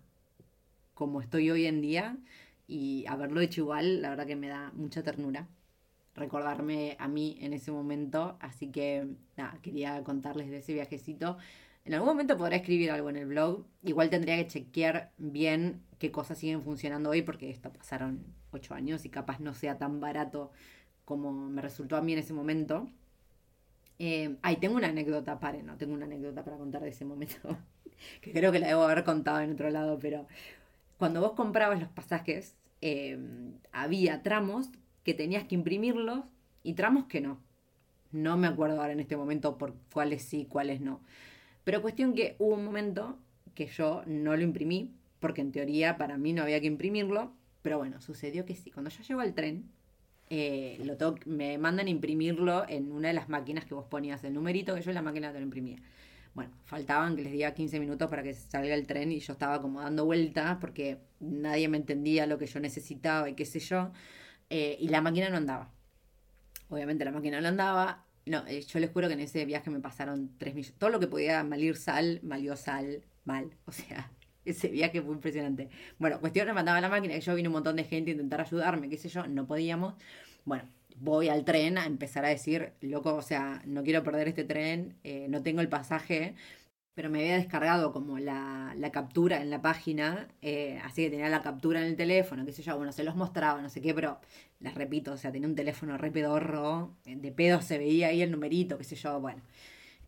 como 0.93 1.21
estoy 1.21 1.49
hoy 1.49 1.65
en 1.65 1.81
día 1.81 2.17
y 2.67 3.05
haberlo 3.07 3.41
hecho 3.41 3.61
igual, 3.61 4.01
la 4.01 4.09
verdad 4.09 4.27
que 4.27 4.35
me 4.35 4.47
da 4.47 4.71
mucha 4.75 5.03
ternura 5.03 5.47
recordarme 6.15 6.95
a 6.99 7.07
mí 7.07 7.37
en 7.41 7.53
ese 7.53 7.71
momento. 7.71 8.37
Así 8.39 8.67
que 8.71 9.07
nada, 9.37 9.57
quería 9.61 10.03
contarles 10.03 10.49
de 10.49 10.57
ese 10.57 10.73
viajecito. 10.73 11.37
En 11.85 11.93
algún 11.93 12.09
momento 12.09 12.37
podré 12.37 12.57
escribir 12.57 12.91
algo 12.91 13.09
en 13.09 13.15
el 13.15 13.25
blog. 13.25 13.65
Igual 13.83 14.09
tendría 14.09 14.35
que 14.37 14.47
chequear 14.47 15.11
bien 15.17 15.81
qué 15.97 16.11
cosas 16.11 16.37
siguen 16.37 16.61
funcionando 16.61 17.09
hoy 17.09 17.21
porque 17.21 17.49
esto 17.49 17.71
pasaron 17.71 18.25
ocho 18.51 18.73
años 18.73 19.05
y 19.05 19.09
capaz 19.09 19.39
no 19.39 19.53
sea 19.53 19.77
tan 19.77 19.99
barato 19.99 20.51
como 21.09 21.31
me 21.31 21.59
resultó 21.63 21.97
a 21.97 22.01
mí 22.01 22.13
en 22.13 22.19
ese 22.19 22.33
momento. 22.33 22.87
Eh, 23.97 24.37
ahí 24.43 24.57
tengo 24.57 24.75
una 24.75 24.89
anécdota, 24.89 25.39
pare, 25.39 25.63
no, 25.63 25.75
tengo 25.75 25.95
una 25.95 26.05
anécdota 26.05 26.43
para 26.43 26.57
contar 26.57 26.83
de 26.83 26.89
ese 26.89 27.03
momento, 27.03 27.57
que 28.21 28.31
creo 28.31 28.51
que 28.51 28.59
la 28.59 28.67
debo 28.67 28.83
haber 28.83 29.03
contado 29.03 29.39
en 29.39 29.51
otro 29.51 29.71
lado, 29.71 29.97
pero 29.99 30.27
cuando 30.99 31.19
vos 31.19 31.31
comprabas 31.31 31.79
los 31.79 31.89
pasajes, 31.89 32.55
eh, 32.81 33.17
había 33.71 34.21
tramos 34.21 34.69
que 35.03 35.15
tenías 35.15 35.45
que 35.45 35.55
imprimirlos 35.55 36.25
y 36.61 36.73
tramos 36.75 37.05
que 37.05 37.21
no. 37.21 37.39
No 38.11 38.37
me 38.37 38.47
acuerdo 38.47 38.79
ahora 38.79 38.93
en 38.93 38.99
este 38.99 39.17
momento 39.17 39.57
por 39.57 39.73
cuáles 39.91 40.21
sí, 40.21 40.45
cuáles 40.45 40.79
no. 40.79 41.01
Pero 41.63 41.81
cuestión 41.81 42.13
que 42.13 42.35
hubo 42.37 42.53
un 42.53 42.65
momento 42.65 43.17
que 43.55 43.65
yo 43.65 44.03
no 44.05 44.37
lo 44.37 44.43
imprimí, 44.43 44.93
porque 45.19 45.41
en 45.41 45.51
teoría 45.51 45.97
para 45.97 46.19
mí 46.19 46.33
no 46.33 46.43
había 46.43 46.61
que 46.61 46.67
imprimirlo, 46.67 47.33
pero 47.63 47.79
bueno, 47.79 47.99
sucedió 47.99 48.45
que 48.45 48.55
sí. 48.55 48.69
Cuando 48.69 48.91
yo 48.91 49.01
llego 49.01 49.21
al 49.21 49.33
tren, 49.33 49.71
eh, 50.29 50.79
lo 50.83 51.15
me 51.25 51.57
mandan 51.57 51.87
imprimirlo 51.87 52.67
en 52.67 52.91
una 52.91 53.07
de 53.07 53.13
las 53.13 53.29
máquinas 53.29 53.65
que 53.65 53.73
vos 53.73 53.85
ponías 53.85 54.23
el 54.23 54.33
numerito, 54.33 54.75
que 54.75 54.81
yo 54.81 54.91
en 54.91 54.95
la 54.95 55.01
máquina 55.01 55.31
te 55.31 55.39
lo 55.39 55.43
imprimía. 55.45 55.77
Bueno, 56.35 56.51
faltaban 56.65 57.15
que 57.15 57.23
les 57.23 57.31
diga 57.31 57.53
15 57.53 57.79
minutos 57.79 58.09
para 58.09 58.23
que 58.23 58.33
salga 58.33 58.73
el 58.75 58.85
tren 58.85 59.11
y 59.11 59.19
yo 59.19 59.33
estaba 59.33 59.61
como 59.61 59.81
dando 59.81 60.05
vueltas 60.05 60.57
porque 60.61 60.99
nadie 61.19 61.67
me 61.67 61.77
entendía 61.77 62.27
lo 62.27 62.37
que 62.37 62.45
yo 62.45 62.59
necesitaba 62.59 63.29
y 63.29 63.35
qué 63.35 63.45
sé 63.45 63.59
yo. 63.59 63.91
Eh, 64.49 64.77
y 64.79 64.87
la 64.89 65.01
máquina 65.01 65.29
no 65.29 65.37
andaba. 65.37 65.71
Obviamente 66.69 67.05
la 67.05 67.11
máquina 67.11 67.41
no 67.41 67.47
andaba. 67.47 68.05
No, 68.25 68.45
eh, 68.47 68.61
yo 68.61 68.79
les 68.79 68.91
juro 68.91 69.07
que 69.07 69.15
en 69.15 69.21
ese 69.21 69.45
viaje 69.45 69.69
me 69.71 69.79
pasaron 69.79 70.31
tres 70.37 70.53
millones. 70.55 70.77
Todo 70.77 70.91
lo 70.91 70.99
que 70.99 71.07
podía 71.07 71.43
malir 71.43 71.75
sal, 71.75 72.19
malió 72.23 72.55
sal, 72.55 73.03
mal. 73.25 73.51
O 73.65 73.71
sea, 73.71 74.11
ese 74.45 74.69
viaje 74.69 75.01
fue 75.01 75.13
impresionante. 75.13 75.69
Bueno, 75.97 76.19
cuestión 76.19 76.53
mandaba 76.53 76.81
la 76.81 76.89
máquina, 76.89 77.13
que 77.13 77.21
yo 77.21 77.35
vine 77.35 77.49
un 77.49 77.53
montón 77.53 77.75
de 77.75 77.83
gente 77.83 78.11
a 78.11 78.13
intentar 78.13 78.41
ayudarme, 78.41 78.89
qué 78.89 78.97
sé 78.97 79.09
yo, 79.09 79.27
no 79.27 79.45
podíamos. 79.47 79.95
Bueno, 80.45 80.63
voy 80.99 81.29
al 81.29 81.45
tren 81.45 81.77
a 81.77 81.85
empezar 81.85 82.25
a 82.25 82.29
decir, 82.29 82.73
loco, 82.81 83.15
o 83.15 83.21
sea, 83.21 83.61
no 83.65 83.83
quiero 83.83 84.03
perder 84.03 84.27
este 84.29 84.43
tren, 84.43 84.97
eh, 85.03 85.27
no 85.29 85.41
tengo 85.43 85.61
el 85.61 85.69
pasaje, 85.69 86.35
pero 86.93 87.09
me 87.09 87.19
había 87.19 87.37
descargado 87.37 87.93
como 87.93 88.19
la, 88.19 88.75
captura 88.91 89.41
en 89.41 89.49
la 89.49 89.61
página, 89.61 90.27
eh, 90.41 90.79
así 90.83 91.03
que 91.03 91.11
tenía 91.11 91.29
la 91.29 91.41
captura 91.41 91.79
en 91.81 91.87
el 91.87 91.95
teléfono, 91.95 92.45
qué 92.45 92.51
sé 92.51 92.63
yo, 92.63 92.75
bueno, 92.77 92.91
se 92.91 93.03
los 93.03 93.15
mostraba, 93.15 93.61
no 93.61 93.69
sé 93.69 93.81
qué, 93.81 93.93
pero 93.93 94.19
les 94.59 94.75
repito, 94.75 95.13
o 95.13 95.17
sea, 95.17 95.31
tenía 95.31 95.47
un 95.47 95.55
teléfono 95.55 95.97
re 95.97 96.11
pedorro, 96.11 96.95
eh, 97.05 97.15
de 97.15 97.31
pedo 97.31 97.61
se 97.61 97.77
veía 97.77 98.09
ahí 98.09 98.21
el 98.21 98.31
numerito, 98.31 98.77
qué 98.77 98.83
sé 98.83 98.95
yo, 98.95 99.19
bueno. 99.21 99.41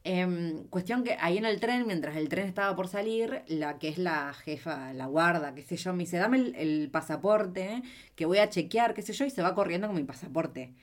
Em, 0.04 0.64
cuestión 0.70 1.04
que 1.04 1.16
ahí 1.20 1.38
en 1.38 1.46
el 1.46 1.60
tren, 1.60 1.86
mientras 1.86 2.16
el 2.16 2.28
tren 2.28 2.48
estaba 2.48 2.76
por 2.76 2.88
salir, 2.88 3.44
la 3.48 3.78
que 3.78 3.88
es 3.90 3.98
la 4.00 4.34
jefa, 4.34 4.94
la 4.94 5.06
guarda, 5.06 5.54
qué 5.54 5.62
sé 5.62 5.78
yo, 5.78 5.94
me 5.94 6.06
dice, 6.06 6.18
dame 6.18 6.38
el, 6.38 6.56
el 6.56 6.90
pasaporte, 6.90 7.84
que 8.16 8.26
voy 8.26 8.40
a 8.40 8.50
chequear, 8.50 8.94
qué 8.96 9.04
sé 9.04 9.14
yo, 9.14 9.26
y 9.26 9.30
se 9.30 9.44
va 9.44 9.54
corriendo 9.54 9.88
con 9.88 9.96
mi 9.96 10.04
pasaporte. 10.04 10.74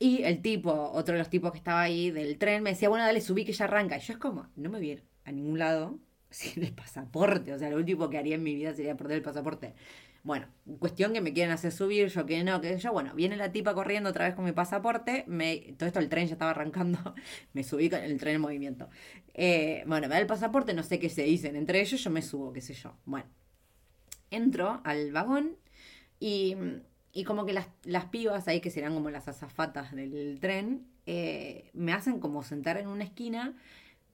Y 0.00 0.22
el 0.24 0.40
tipo, 0.40 0.72
otro 0.94 1.12
de 1.12 1.18
los 1.18 1.28
tipos 1.28 1.52
que 1.52 1.58
estaba 1.58 1.82
ahí 1.82 2.10
del 2.10 2.38
tren, 2.38 2.62
me 2.62 2.70
decía, 2.70 2.88
bueno, 2.88 3.04
dale, 3.04 3.20
subí 3.20 3.44
que 3.44 3.52
ya 3.52 3.66
arranca. 3.66 3.98
Y 3.98 4.00
yo 4.00 4.14
es 4.14 4.18
como, 4.18 4.48
no 4.56 4.70
me 4.70 4.80
vi 4.80 4.98
a 5.24 5.32
ningún 5.32 5.58
lado 5.58 5.98
sin 6.30 6.64
el 6.64 6.72
pasaporte. 6.72 7.52
O 7.52 7.58
sea, 7.58 7.70
lo 7.70 7.76
último 7.76 8.08
que 8.08 8.18
haría 8.18 8.36
en 8.36 8.42
mi 8.42 8.54
vida 8.54 8.74
sería 8.74 8.96
perder 8.96 9.18
el 9.18 9.22
pasaporte. 9.22 9.74
Bueno, 10.22 10.48
cuestión 10.78 11.14
que 11.14 11.22
me 11.22 11.32
quieren 11.32 11.50
hacer 11.50 11.72
subir, 11.72 12.08
yo 12.08 12.26
que 12.26 12.44
no, 12.44 12.60
que 12.60 12.78
yo, 12.78 12.92
bueno, 12.92 13.14
viene 13.14 13.36
la 13.36 13.52
tipa 13.52 13.72
corriendo 13.72 14.10
otra 14.10 14.26
vez 14.26 14.34
con 14.34 14.44
mi 14.44 14.52
pasaporte, 14.52 15.24
me, 15.26 15.74
todo 15.78 15.86
esto 15.86 15.98
el 15.98 16.10
tren 16.10 16.26
ya 16.26 16.34
estaba 16.34 16.50
arrancando, 16.50 16.98
me 17.54 17.64
subí 17.64 17.88
con 17.88 18.00
el 18.00 18.18
tren 18.18 18.36
en 18.36 18.40
movimiento. 18.42 18.90
Eh, 19.32 19.82
bueno, 19.86 20.08
me 20.08 20.14
da 20.14 20.20
el 20.20 20.26
pasaporte, 20.26 20.74
no 20.74 20.82
sé 20.82 20.98
qué 20.98 21.08
se 21.08 21.22
dicen, 21.22 21.56
entre 21.56 21.80
ellos 21.80 22.02
yo 22.04 22.10
me 22.10 22.20
subo, 22.20 22.52
qué 22.52 22.60
sé 22.60 22.74
yo. 22.74 22.94
Bueno, 23.06 23.28
entro 24.30 24.82
al 24.84 25.10
vagón 25.10 25.56
y, 26.18 26.54
y 27.12 27.24
como 27.24 27.46
que 27.46 27.54
las, 27.54 27.68
las, 27.84 28.04
pibas 28.06 28.46
ahí, 28.46 28.60
que 28.60 28.70
serán 28.70 28.94
como 28.94 29.08
las 29.08 29.26
azafatas 29.26 29.92
del 29.92 30.38
tren, 30.38 30.86
eh, 31.06 31.70
me 31.72 31.94
hacen 31.94 32.20
como 32.20 32.42
sentar 32.42 32.76
en 32.76 32.88
una 32.88 33.04
esquina 33.04 33.56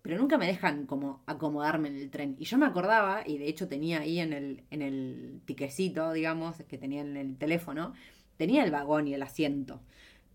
pero 0.06 0.20
nunca 0.20 0.38
me 0.38 0.46
dejan 0.46 0.86
como 0.86 1.24
acomodarme 1.26 1.88
en 1.88 1.96
el 1.96 2.10
tren. 2.10 2.36
Y 2.38 2.44
yo 2.44 2.58
me 2.58 2.66
acordaba, 2.66 3.24
y 3.26 3.38
de 3.38 3.48
hecho 3.48 3.66
tenía 3.66 4.00
ahí 4.00 4.20
en 4.20 4.32
el, 4.32 4.62
en 4.70 4.80
el 4.80 5.40
tiquecito, 5.46 6.12
digamos, 6.12 6.58
que 6.68 6.78
tenía 6.78 7.00
en 7.00 7.16
el 7.16 7.36
teléfono, 7.36 7.92
tenía 8.36 8.62
el 8.62 8.70
vagón 8.70 9.08
y 9.08 9.14
el 9.14 9.22
asiento, 9.22 9.82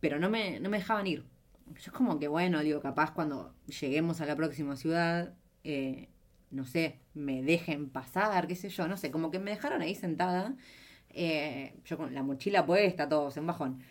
pero 0.02 0.20
no 0.20 0.30
me, 0.30 0.60
no 0.60 0.70
me 0.70 0.80
dejaban 0.80 1.08
ir. 1.08 1.24
Yo 1.68 1.80
es 1.86 1.92
como 1.92 2.20
que, 2.20 2.28
bueno, 2.28 2.60
digo, 2.60 2.82
capaz 2.82 3.12
cuando 3.14 3.56
lleguemos 3.80 4.20
a 4.20 4.26
la 4.26 4.36
próxima 4.36 4.76
ciudad, 4.76 5.36
eh, 5.64 6.10
no 6.50 6.66
sé, 6.66 7.00
me 7.14 7.42
dejen 7.42 7.90
pasar, 7.90 8.48
qué 8.48 8.56
sé 8.56 8.68
yo, 8.68 8.90
no 8.90 8.98
sé, 8.98 9.10
como 9.10 9.32
que 9.32 9.40
me 9.40 9.52
dejaron 9.52 9.82
ahí 9.82 9.96
sentada, 9.96 10.54
eh, 11.12 11.76
yo 11.86 11.96
con 11.96 12.14
la 12.14 12.24
mochila 12.24 12.66
puesta, 12.66 13.08
todos 13.08 13.38
en 13.38 13.48
bajón. 13.48 13.84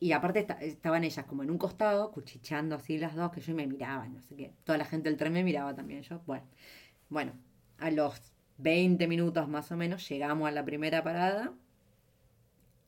Y 0.00 0.12
aparte 0.12 0.46
estaban 0.60 1.02
ellas 1.04 1.26
como 1.26 1.42
en 1.42 1.50
un 1.50 1.58
costado, 1.58 2.12
cuchicheando 2.12 2.76
así 2.76 2.98
las 2.98 3.16
dos, 3.16 3.32
que 3.32 3.40
yo 3.40 3.54
me 3.54 3.66
miraba, 3.66 4.06
no 4.08 4.20
sé 4.22 4.36
qué. 4.36 4.52
Toda 4.64 4.78
la 4.78 4.84
gente 4.84 5.08
del 5.08 5.18
tren 5.18 5.32
me 5.32 5.42
miraba 5.42 5.74
también, 5.74 6.02
yo. 6.02 6.20
Bueno, 6.26 6.44
bueno, 7.08 7.32
a 7.78 7.90
los 7.90 8.32
20 8.58 9.08
minutos 9.08 9.48
más 9.48 9.72
o 9.72 9.76
menos 9.76 10.08
llegamos 10.08 10.48
a 10.48 10.52
la 10.52 10.64
primera 10.64 11.02
parada. 11.02 11.52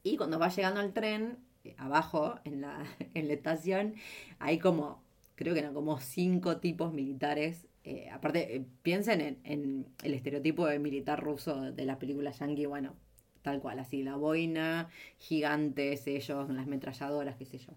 Y 0.03 0.17
cuando 0.17 0.39
va 0.39 0.49
llegando 0.49 0.81
el 0.81 0.93
tren, 0.93 1.39
eh, 1.65 1.75
abajo, 1.79 2.37
en 2.45 2.61
la, 2.61 2.85
en 3.15 3.27
la 3.29 3.35
estación, 3.35 3.95
hay 4.39 4.59
como, 4.59 5.03
creo 5.35 5.55
que 5.55 5.61
eran 5.61 5.75
como 5.75 5.99
cinco 6.01 6.59
tipos 6.59 6.93
militares. 6.93 7.67
Eh, 7.83 8.09
aparte, 8.11 8.57
eh, 8.57 8.65
piensen 8.83 9.21
en, 9.21 9.41
en, 9.45 9.87
el 10.05 10.15
estereotipo 10.15 10.67
de 10.67 10.79
militar 10.79 11.21
ruso 11.23 11.73
de 11.73 11.85
la 11.85 11.99
película 11.99 12.31
yankee, 12.31 12.67
bueno, 12.67 12.95
tal 13.43 13.61
cual, 13.61 13.79
así, 13.79 14.03
la 14.03 14.17
boina, 14.17 14.89
gigantes, 15.19 16.07
ellos, 16.07 16.49
las 16.51 16.67
metralladoras, 16.67 17.37
qué 17.37 17.45
sé 17.45 17.59
yo. 17.59 17.73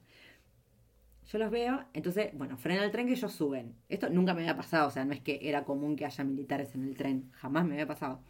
Yo 1.32 1.38
los 1.40 1.52
veo, 1.52 1.86
entonces, 1.94 2.32
bueno, 2.34 2.58
frena 2.58 2.84
el 2.84 2.92
tren 2.92 3.08
que 3.08 3.14
ellos 3.14 3.32
suben. 3.32 3.76
Esto 3.88 4.10
nunca 4.10 4.34
me 4.34 4.42
había 4.42 4.58
pasado, 4.58 4.88
o 4.88 4.92
sea, 4.92 5.06
no 5.06 5.14
es 5.14 5.22
que 5.22 5.40
era 5.42 5.64
común 5.64 5.96
que 5.96 6.06
haya 6.06 6.24
militares 6.24 6.76
en 6.76 6.84
el 6.84 6.96
tren, 6.96 7.32
jamás 7.34 7.66
me 7.66 7.74
había 7.74 7.88
pasado. 7.88 8.22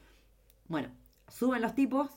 Bueno, 0.67 0.89
suben 1.27 1.61
los 1.61 1.73
tipos, 1.73 2.09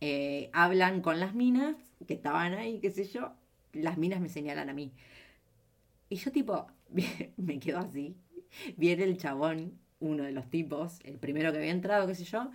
eh, 0.00 0.50
hablan 0.52 1.00
con 1.00 1.18
las 1.18 1.34
minas 1.34 1.76
que 2.06 2.14
estaban 2.14 2.54
ahí, 2.54 2.78
qué 2.80 2.90
sé 2.90 3.04
yo, 3.04 3.32
las 3.72 3.98
minas 3.98 4.20
me 4.20 4.28
señalan 4.28 4.68
a 4.70 4.72
mí. 4.72 4.92
Y 6.08 6.16
yo 6.16 6.30
tipo, 6.30 6.66
me 7.36 7.58
quedo 7.58 7.78
así, 7.78 8.16
viene 8.76 9.04
el 9.04 9.16
chabón, 9.16 9.78
uno 9.98 10.24
de 10.24 10.32
los 10.32 10.50
tipos, 10.50 11.00
el 11.04 11.18
primero 11.18 11.52
que 11.52 11.58
había 11.58 11.70
entrado, 11.70 12.06
qué 12.06 12.14
sé 12.14 12.24
yo, 12.24 12.50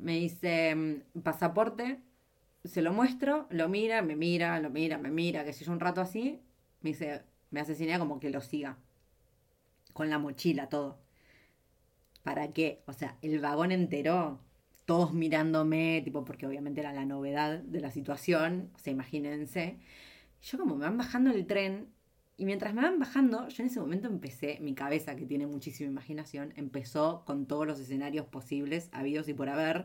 me 0.00 0.14
dice, 0.14 0.74
mm, 0.74 1.20
pasaporte, 1.22 2.00
se 2.64 2.82
lo 2.82 2.92
muestro, 2.92 3.46
lo 3.50 3.68
mira, 3.68 4.02
me 4.02 4.16
mira, 4.16 4.60
lo 4.60 4.70
mira, 4.70 4.98
me 4.98 5.10
mira, 5.10 5.44
que 5.44 5.52
si 5.52 5.64
yo 5.64 5.72
un 5.72 5.80
rato 5.80 6.00
así, 6.00 6.40
me 6.82 6.90
dice, 6.90 7.22
me 7.50 7.64
señal 7.64 8.00
como 8.00 8.20
que 8.20 8.30
lo 8.30 8.40
siga. 8.40 8.78
Con 9.92 10.10
la 10.10 10.18
mochila, 10.18 10.68
todo. 10.68 10.98
¿Para 12.22 12.52
qué? 12.52 12.82
O 12.86 12.92
sea, 12.92 13.16
el 13.22 13.40
vagón 13.40 13.72
entero, 13.72 14.40
todos 14.84 15.12
mirándome, 15.14 16.02
tipo, 16.04 16.24
porque 16.24 16.46
obviamente 16.46 16.80
era 16.80 16.92
la 16.92 17.04
novedad 17.04 17.58
de 17.60 17.80
la 17.80 17.90
situación, 17.90 18.70
o 18.74 18.78
sea, 18.78 18.92
imagínense. 18.92 19.78
Yo 20.42 20.58
como 20.58 20.76
me 20.76 20.84
van 20.84 20.98
bajando 20.98 21.30
el 21.30 21.46
tren, 21.46 21.88
y 22.40 22.46
mientras 22.46 22.72
me 22.72 22.80
van 22.80 22.98
bajando, 22.98 23.48
yo 23.48 23.62
en 23.62 23.68
ese 23.68 23.80
momento 23.80 24.08
empecé, 24.08 24.56
mi 24.62 24.72
cabeza 24.72 25.14
que 25.14 25.26
tiene 25.26 25.46
muchísima 25.46 25.90
imaginación, 25.90 26.54
empezó 26.56 27.22
con 27.26 27.44
todos 27.44 27.66
los 27.66 27.78
escenarios 27.78 28.24
posibles, 28.24 28.88
habidos 28.92 29.28
y 29.28 29.34
por 29.34 29.50
haber. 29.50 29.84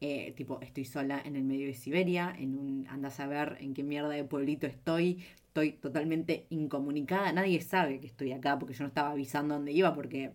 Eh, 0.00 0.32
tipo, 0.36 0.60
estoy 0.60 0.84
sola 0.84 1.20
en 1.24 1.34
el 1.34 1.42
medio 1.42 1.66
de 1.66 1.74
Siberia, 1.74 2.32
en 2.38 2.56
un, 2.56 2.86
andas 2.86 3.18
a 3.18 3.26
ver 3.26 3.56
en 3.58 3.74
qué 3.74 3.82
mierda 3.82 4.10
de 4.10 4.22
pueblito 4.22 4.68
estoy, 4.68 5.24
estoy 5.48 5.72
totalmente 5.72 6.46
incomunicada, 6.50 7.32
nadie 7.32 7.60
sabe 7.62 7.98
que 7.98 8.06
estoy 8.06 8.30
acá 8.30 8.56
porque 8.60 8.74
yo 8.74 8.84
no 8.84 8.88
estaba 8.90 9.10
avisando 9.10 9.56
dónde 9.56 9.72
iba 9.72 9.92
porque, 9.92 10.30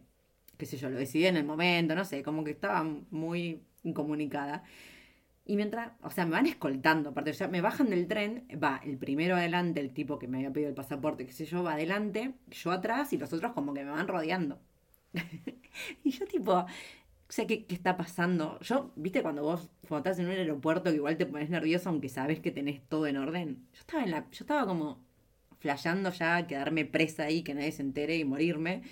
qué 0.57 0.65
sé 0.65 0.75
yo, 0.75 0.89
lo 0.89 0.97
decidí 0.97 1.27
en 1.27 1.37
el 1.37 1.45
momento, 1.45 1.95
no 1.95 2.03
sé, 2.03 2.23
como 2.23 2.43
que 2.43 2.51
estaba 2.51 2.83
muy 3.09 3.61
incomunicada. 3.83 4.65
Y 5.45 5.57
mientras, 5.57 5.91
o 6.01 6.09
sea, 6.09 6.25
me 6.25 6.31
van 6.31 6.45
escoltando, 6.45 7.09
aparte, 7.09 7.31
o 7.31 7.33
sea, 7.33 7.49
me 7.49 7.59
bajan 7.59 7.89
del 7.89 8.07
tren, 8.07 8.47
va 8.63 8.79
el 8.83 8.97
primero 8.97 9.35
adelante, 9.35 9.81
el 9.81 9.93
tipo 9.93 10.17
que 10.17 10.27
me 10.27 10.37
había 10.37 10.53
pedido 10.53 10.69
el 10.69 10.75
pasaporte, 10.75 11.25
qué 11.25 11.33
sé 11.33 11.45
yo, 11.45 11.63
va 11.63 11.73
adelante, 11.73 12.33
yo 12.49 12.71
atrás 12.71 13.11
y 13.11 13.17
los 13.17 13.33
otros 13.33 13.51
como 13.51 13.73
que 13.73 13.83
me 13.83 13.91
van 13.91 14.07
rodeando. 14.07 14.61
y 16.03 16.11
yo 16.11 16.25
tipo, 16.27 16.53
o 16.53 16.67
sea, 17.27 17.45
¿qué, 17.45 17.65
¿qué, 17.65 17.75
está 17.75 17.97
pasando? 17.97 18.57
Yo, 18.61 18.93
viste, 18.95 19.21
cuando 19.21 19.43
vos, 19.43 19.69
cuando 19.89 20.09
estás 20.09 20.19
en 20.19 20.27
un 20.27 20.37
aeropuerto 20.37 20.91
que 20.91 20.95
igual 20.95 21.17
te 21.17 21.25
pones 21.25 21.49
nervioso 21.49 21.89
aunque 21.89 22.07
sabes 22.07 22.39
que 22.39 22.51
tenés 22.51 22.81
todo 22.87 23.07
en 23.07 23.17
orden. 23.17 23.67
Yo 23.73 23.79
estaba 23.79 24.03
en 24.03 24.11
la, 24.11 24.29
yo 24.31 24.43
estaba 24.45 24.65
como 24.65 25.03
flasheando 25.59 26.11
ya, 26.11 26.47
quedarme 26.47 26.85
presa 26.85 27.23
ahí, 27.23 27.43
que 27.43 27.53
nadie 27.53 27.71
se 27.71 27.81
entere 27.81 28.17
y 28.17 28.23
morirme. 28.25 28.83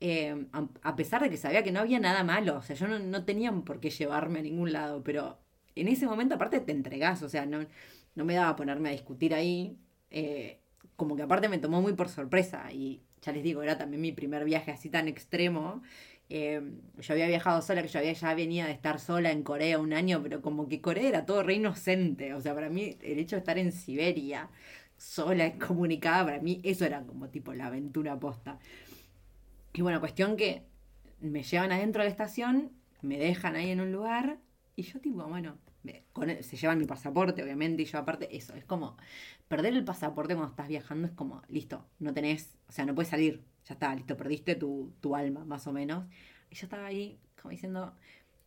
Eh, 0.00 0.46
a, 0.82 0.96
pesar 0.96 1.22
de 1.22 1.30
que 1.30 1.38
sabía 1.38 1.62
que 1.62 1.72
no 1.72 1.80
había 1.80 1.98
nada 2.00 2.22
malo, 2.22 2.58
o 2.58 2.62
sea, 2.62 2.76
yo 2.76 2.86
no, 2.86 2.98
no 2.98 3.24
tenía 3.24 3.50
por 3.52 3.80
qué 3.80 3.90
llevarme 3.90 4.40
a 4.40 4.42
ningún 4.42 4.72
lado, 4.72 5.02
pero 5.02 5.38
en 5.76 5.88
ese 5.88 6.06
momento 6.06 6.34
aparte 6.34 6.60
te 6.60 6.72
entregás, 6.72 7.22
o 7.22 7.28
sea, 7.28 7.46
no, 7.46 7.64
no 8.14 8.24
me 8.24 8.34
daba 8.34 8.50
a 8.50 8.56
ponerme 8.56 8.88
a 8.88 8.92
discutir 8.92 9.34
ahí, 9.34 9.76
eh, 10.10 10.58
como 10.96 11.16
que 11.16 11.22
aparte 11.22 11.48
me 11.48 11.58
tomó 11.58 11.82
muy 11.82 11.92
por 11.92 12.08
sorpresa 12.08 12.72
y 12.72 13.02
ya 13.22 13.32
les 13.32 13.42
digo, 13.44 13.62
era 13.62 13.76
también 13.78 14.00
mi 14.00 14.12
primer 14.12 14.44
viaje 14.44 14.70
así 14.70 14.88
tan 14.88 15.08
extremo. 15.08 15.82
Eh, 16.28 16.60
yo 16.98 17.12
había 17.12 17.28
viajado 17.28 17.62
sola, 17.62 17.82
que 17.82 17.88
yo 17.88 17.98
había 17.98 18.12
ya 18.12 18.34
venía 18.34 18.66
de 18.66 18.72
estar 18.72 18.98
sola 18.98 19.30
en 19.30 19.42
Corea 19.42 19.78
un 19.78 19.92
año, 19.92 20.20
pero 20.22 20.42
como 20.42 20.68
que 20.68 20.80
Corea 20.80 21.08
era 21.08 21.26
todo 21.26 21.42
re 21.42 21.54
inocente, 21.54 22.34
o 22.34 22.40
sea, 22.40 22.54
para 22.54 22.68
mí 22.68 22.96
el 23.02 23.18
hecho 23.18 23.36
de 23.36 23.40
estar 23.40 23.58
en 23.58 23.70
Siberia, 23.72 24.48
sola, 24.96 25.52
comunicada, 25.58 26.24
para 26.24 26.40
mí 26.40 26.60
eso 26.64 26.84
era 26.84 27.02
como 27.02 27.28
tipo 27.28 27.52
la 27.54 27.66
aventura 27.66 28.18
posta. 28.18 28.58
Y 29.74 29.82
bueno, 29.82 30.00
cuestión 30.00 30.36
que 30.36 30.62
me 31.20 31.42
llevan 31.42 31.72
adentro 31.72 32.02
de 32.02 32.08
la 32.08 32.12
estación, 32.12 32.72
me 33.02 33.18
dejan 33.18 33.56
ahí 33.56 33.70
en 33.70 33.80
un 33.80 33.92
lugar 33.92 34.38
y 34.76 34.82
yo 34.82 35.00
tipo, 35.00 35.24
bueno, 35.26 35.58
se 36.40 36.56
llevan 36.56 36.78
mi 36.78 36.84
pasaporte, 36.86 37.42
obviamente, 37.42 37.82
y 37.82 37.86
yo 37.86 37.98
aparte, 37.98 38.36
eso, 38.36 38.54
es 38.54 38.64
como, 38.64 38.96
perder 39.48 39.74
el 39.74 39.84
pasaporte 39.84 40.34
cuando 40.34 40.50
estás 40.50 40.68
viajando 40.68 41.08
es 41.08 41.14
como, 41.14 41.42
listo, 41.48 41.86
no 41.98 42.12
tenés, 42.12 42.56
o 42.68 42.72
sea, 42.72 42.84
no 42.84 42.94
puedes 42.94 43.08
salir, 43.08 43.42
ya 43.64 43.74
está, 43.74 43.94
listo, 43.94 44.16
perdiste 44.16 44.54
tu, 44.54 44.92
tu 45.00 45.16
alma, 45.16 45.44
más 45.44 45.66
o 45.66 45.72
menos. 45.72 46.06
Y 46.50 46.56
yo 46.56 46.66
estaba 46.66 46.86
ahí, 46.86 47.18
como 47.40 47.50
diciendo, 47.50 47.94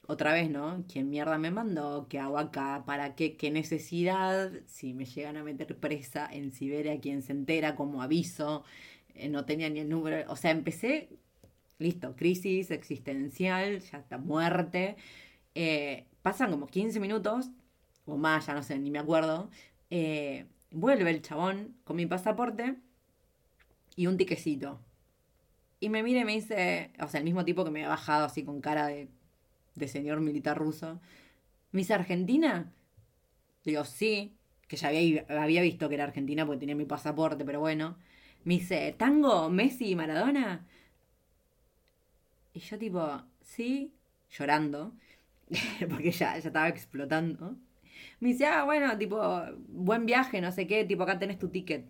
otra 0.10 0.34
vez, 0.34 0.50
¿no? 0.50 0.86
¿Quién 0.92 1.10
mierda 1.10 1.38
me 1.38 1.52
mandó? 1.52 2.08
¿Qué 2.10 2.20
hago 2.20 2.39
acá? 2.39 2.84
¿Para 2.86 3.15
qué? 3.15 3.38
¿Qué 3.38 3.52
necesidad? 3.52 4.52
Si 4.65 4.94
me 4.94 5.06
llegan 5.06 5.38
a 5.38 5.44
meter 5.44 5.78
presa 5.80 6.28
en 6.32 6.52
Siberia, 6.52 7.00
¿quién 7.00 7.22
se 7.22 7.32
entera? 7.34 7.76
como 7.76 8.02
aviso? 8.02 8.63
Eh, 9.13 9.30
no 9.30 9.46
tenía 9.46 9.70
ni 9.70 9.80
el 9.82 9.89
número. 9.89 10.32
O 10.32 10.36
sea, 10.36 10.52
empecé, 10.52 11.10
listo, 11.78 12.15
crisis 12.15 12.72
existencial, 12.72 13.82
ya 13.82 14.00
está 14.00 14.18
muerte. 14.18 14.96
Eh, 15.56 16.08
pasan 16.30 16.52
como 16.52 16.68
15 16.68 17.00
minutos, 17.00 17.50
o 18.06 18.15
más, 18.15 18.46
ya 18.46 18.54
no 18.54 18.62
sé, 18.62 18.78
ni 18.78 18.92
me 18.92 19.00
acuerdo. 19.00 19.50
Eh, 19.89 20.46
vuelve 20.70 21.10
el 21.10 21.24
chabón 21.24 21.76
con 21.84 21.96
mi 21.96 22.06
pasaporte 22.06 22.76
y 23.96 24.06
un 24.06 24.15
tiquecito. 24.15 24.80
Y 25.80 25.89
me 25.89 26.04
mira 26.04 26.22
y 26.22 26.26
me 26.26 26.34
dice, 26.34 26.92
o 27.02 27.08
sea, 27.08 27.18
el 27.20 27.24
mismo 27.24 27.46
tipo 27.46 27.65
que 27.65 27.72
me 27.72 27.80
había 27.80 27.89
bajado 27.89 28.26
así 28.26 28.44
con 28.44 28.62
cara 28.62 28.86
de, 28.88 29.08
señor 29.88 30.20
militar 30.22 30.56
ruso. 30.56 31.00
¿Me 31.72 31.80
dice 31.80 31.96
Argentina? 31.96 32.72
Digo, 33.65 33.84
sí, 33.84 34.38
que 34.68 34.78
ya 34.78 34.89
había, 34.89 35.26
había 35.30 35.63
visto 35.63 35.89
que 35.89 35.96
era 35.96 36.04
Argentina 36.04 36.46
porque 36.46 36.60
tenía 36.60 36.76
mi 36.76 36.86
pasaporte, 36.86 37.44
pero 37.44 37.60
bueno. 37.60 37.98
Me 38.44 38.56
dice, 38.56 38.94
¿tango, 39.00 39.50
Messi 39.50 39.89
y 39.89 39.96
Maradona? 39.96 40.68
Y 42.54 42.60
yo 42.60 42.78
tipo, 42.78 43.24
sí, 43.42 43.96
llorando. 44.30 44.94
porque 45.89 46.12
ya, 46.12 46.38
ya 46.38 46.47
estaba 46.47 46.67
explotando. 46.67 47.57
Me 48.19 48.29
dice, 48.29 48.45
ah, 48.45 48.63
bueno, 48.63 48.97
tipo, 48.97 49.19
buen 49.67 50.05
viaje, 50.05 50.41
no 50.41 50.51
sé 50.51 50.67
qué, 50.67 50.85
tipo, 50.85 51.03
acá 51.03 51.19
tenés 51.19 51.39
tu 51.39 51.49
ticket. 51.49 51.85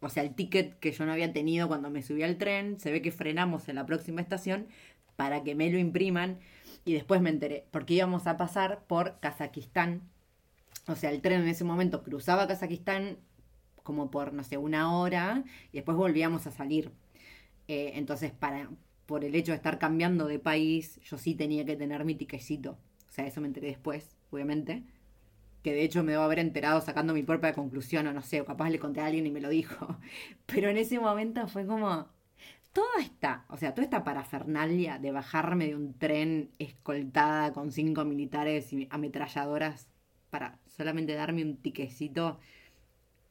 O 0.00 0.08
sea, 0.08 0.22
el 0.22 0.34
ticket 0.34 0.78
que 0.78 0.92
yo 0.92 1.04
no 1.06 1.12
había 1.12 1.32
tenido 1.32 1.68
cuando 1.68 1.90
me 1.90 2.02
subí 2.02 2.22
al 2.22 2.38
tren, 2.38 2.80
se 2.80 2.90
ve 2.90 3.02
que 3.02 3.12
frenamos 3.12 3.68
en 3.68 3.76
la 3.76 3.86
próxima 3.86 4.20
estación 4.20 4.66
para 5.16 5.44
que 5.44 5.54
me 5.54 5.70
lo 5.70 5.78
impriman. 5.78 6.38
Y 6.84 6.94
después 6.94 7.20
me 7.20 7.30
enteré, 7.30 7.66
porque 7.70 7.94
íbamos 7.94 8.26
a 8.26 8.36
pasar 8.36 8.84
por 8.86 9.20
Kazajistán. 9.20 10.02
O 10.86 10.96
sea, 10.96 11.10
el 11.10 11.20
tren 11.20 11.42
en 11.42 11.48
ese 11.48 11.64
momento 11.64 12.02
cruzaba 12.02 12.48
Kazajistán 12.48 13.18
como 13.82 14.10
por, 14.10 14.32
no 14.32 14.44
sé, 14.44 14.56
una 14.56 14.96
hora 14.96 15.44
y 15.72 15.76
después 15.78 15.96
volvíamos 15.96 16.46
a 16.46 16.50
salir. 16.50 16.92
Eh, 17.68 17.92
entonces, 17.96 18.32
para, 18.32 18.70
por 19.06 19.24
el 19.24 19.34
hecho 19.34 19.52
de 19.52 19.56
estar 19.56 19.78
cambiando 19.78 20.26
de 20.26 20.38
país, 20.38 21.00
yo 21.02 21.18
sí 21.18 21.34
tenía 21.34 21.64
que 21.64 21.76
tener 21.76 22.04
mi 22.04 22.14
tiquecito. 22.14 22.78
O 23.10 23.12
sea, 23.12 23.26
eso 23.26 23.40
me 23.40 23.48
enteré 23.48 23.68
después, 23.68 24.16
obviamente. 24.30 24.84
Que 25.62 25.74
de 25.74 25.82
hecho 25.82 26.02
me 26.04 26.12
debo 26.12 26.24
haber 26.24 26.38
enterado 26.38 26.80
sacando 26.80 27.12
mi 27.12 27.22
propia 27.22 27.52
conclusión, 27.52 28.06
o 28.06 28.12
no 28.12 28.22
sé, 28.22 28.40
o 28.40 28.46
capaz 28.46 28.70
le 28.70 28.78
conté 28.78 29.00
a 29.00 29.06
alguien 29.06 29.26
y 29.26 29.30
me 29.30 29.40
lo 29.40 29.48
dijo. 29.50 29.98
Pero 30.46 30.68
en 30.70 30.78
ese 30.78 30.98
momento 31.00 31.46
fue 31.48 31.66
como. 31.66 32.08
Toda 32.72 33.00
esta, 33.00 33.46
o 33.48 33.56
sea, 33.56 33.74
toda 33.74 33.84
esta 33.84 34.04
parafernalia 34.04 34.98
de 35.00 35.10
bajarme 35.10 35.66
de 35.66 35.74
un 35.74 35.92
tren 35.98 36.50
escoltada 36.60 37.52
con 37.52 37.72
cinco 37.72 38.04
militares 38.04 38.72
y 38.72 38.86
ametralladoras 38.92 39.88
para 40.30 40.60
solamente 40.68 41.14
darme 41.14 41.42
un 41.42 41.56
tiquecito 41.56 42.38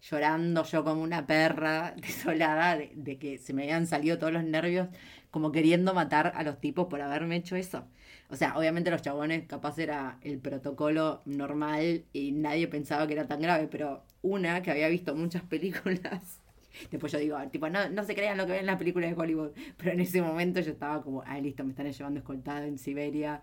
llorando 0.01 0.63
yo 0.65 0.83
como 0.83 1.01
una 1.03 1.25
perra 1.25 1.93
desolada 2.01 2.77
de, 2.77 2.91
de, 2.95 3.17
que 3.17 3.37
se 3.37 3.53
me 3.53 3.63
habían 3.63 3.87
salido 3.87 4.17
todos 4.19 4.33
los 4.33 4.43
nervios, 4.43 4.89
como 5.31 5.51
queriendo 5.53 5.93
matar 5.93 6.33
a 6.35 6.43
los 6.43 6.59
tipos 6.59 6.87
por 6.87 7.01
haberme 7.01 7.37
hecho 7.37 7.55
eso. 7.55 7.87
O 8.31 8.35
sea, 8.35 8.55
obviamente 8.57 8.91
los 8.91 9.01
chabones 9.01 9.47
capaz 9.47 9.79
era 9.79 10.19
el 10.21 10.37
protocolo 10.39 11.21
normal 11.25 12.05
y 12.13 12.31
nadie 12.31 12.67
pensaba 12.67 13.07
que 13.07 13.13
era 13.13 13.27
tan 13.27 13.41
grave, 13.41 13.67
pero 13.67 14.03
una 14.21 14.61
que 14.61 14.69
había 14.69 14.87
visto 14.87 15.15
muchas 15.15 15.41
películas, 15.43 16.39
después 16.91 17.11
yo 17.11 17.17
digo, 17.17 17.37
tipo, 17.51 17.69
no, 17.69 17.89
no 17.89 18.03
se 18.03 18.13
crean 18.13 18.37
lo 18.37 18.45
que 18.45 18.51
ven 18.51 18.61
en 18.61 18.65
las 18.67 18.77
películas 18.77 19.09
de 19.09 19.19
Hollywood, 19.19 19.51
pero 19.77 19.91
en 19.91 19.99
ese 20.01 20.21
momento 20.21 20.59
yo 20.59 20.71
estaba 20.71 21.01
como, 21.01 21.23
ay, 21.25 21.41
listo, 21.41 21.63
me 21.63 21.71
están 21.71 21.91
llevando 21.91 22.19
escoltada 22.19 22.67
en 22.67 22.77
Siberia, 22.77 23.41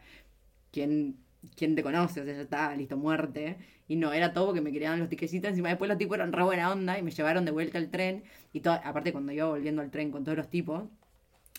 ¿quién, 0.71 1.17
quién 1.57 1.75
te 1.75 1.83
conoce? 1.83 2.21
O 2.21 2.25
sea, 2.25 2.35
ya 2.35 2.43
estaba, 2.43 2.75
listo, 2.77 2.97
muerte. 2.97 3.57
Y 3.89 3.97
no, 3.97 4.13
era 4.13 4.33
todo 4.33 4.47
porque 4.47 4.61
me 4.61 4.73
querían 4.73 4.99
los 4.99 5.09
tiquecitos. 5.09 5.51
Encima 5.51 5.69
después 5.69 5.89
los 5.89 5.99
tipos 5.99 6.17
eran 6.17 6.33
re 6.33 6.43
buena 6.43 6.73
onda 6.73 6.99
y 6.99 7.03
me 7.03 7.11
llevaron 7.11 7.45
de 7.45 7.53
vuelta 7.53 7.79
al 7.79 7.91
tren. 7.91 8.25
Y 8.53 8.61
todo, 8.61 8.75
aparte 8.85 9.13
cuando 9.13 9.33
iba 9.33 9.47
volviendo 9.47 9.83
al 9.83 9.91
tren 9.91 10.11
con 10.11 10.25
todos 10.25 10.37
los 10.37 10.51
tipos, 10.51 10.85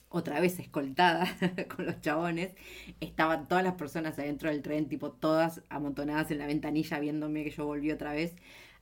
otra 0.10 0.40
vez 0.40 0.60
escoltada 0.60 1.28
con 1.76 1.86
los 1.86 2.00
chabones, 2.02 2.54
estaban 3.02 3.48
todas 3.48 3.64
las 3.64 3.74
personas 3.76 4.18
adentro 4.20 4.50
del 4.50 4.62
tren, 4.62 4.88
tipo 4.88 5.12
todas 5.12 5.62
amontonadas 5.70 6.32
en 6.32 6.40
la 6.40 6.48
ventanilla 6.48 7.00
viéndome 7.00 7.44
que 7.44 7.52
yo 7.52 7.66
volví 7.66 7.92
otra 7.92 8.14
vez. 8.14 8.36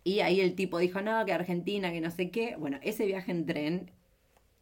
Y 0.03 0.19
ahí 0.21 0.39
el 0.39 0.55
tipo 0.55 0.77
dijo, 0.79 1.01
no, 1.01 1.25
que 1.25 1.33
Argentina, 1.33 1.91
que 1.91 2.01
no 2.01 2.11
sé 2.11 2.29
qué. 2.31 2.55
Bueno, 2.57 2.79
ese 2.83 3.05
viaje 3.07 3.31
en 3.31 3.45
tren, 3.47 3.91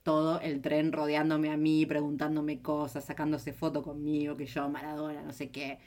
todo 0.03 0.39
el 0.41 0.61
tren 0.61 0.91
rodeándome 0.93 1.51
a 1.51 1.57
mí, 1.57 1.85
preguntándome 1.85 2.61
cosas, 2.61 3.05
sacándose 3.05 3.53
foto 3.53 3.83
conmigo, 3.83 4.37
que 4.37 4.45
yo, 4.45 4.69
Maradona, 4.69 5.21
no 5.23 5.33
sé 5.33 5.51
qué. 5.51 5.79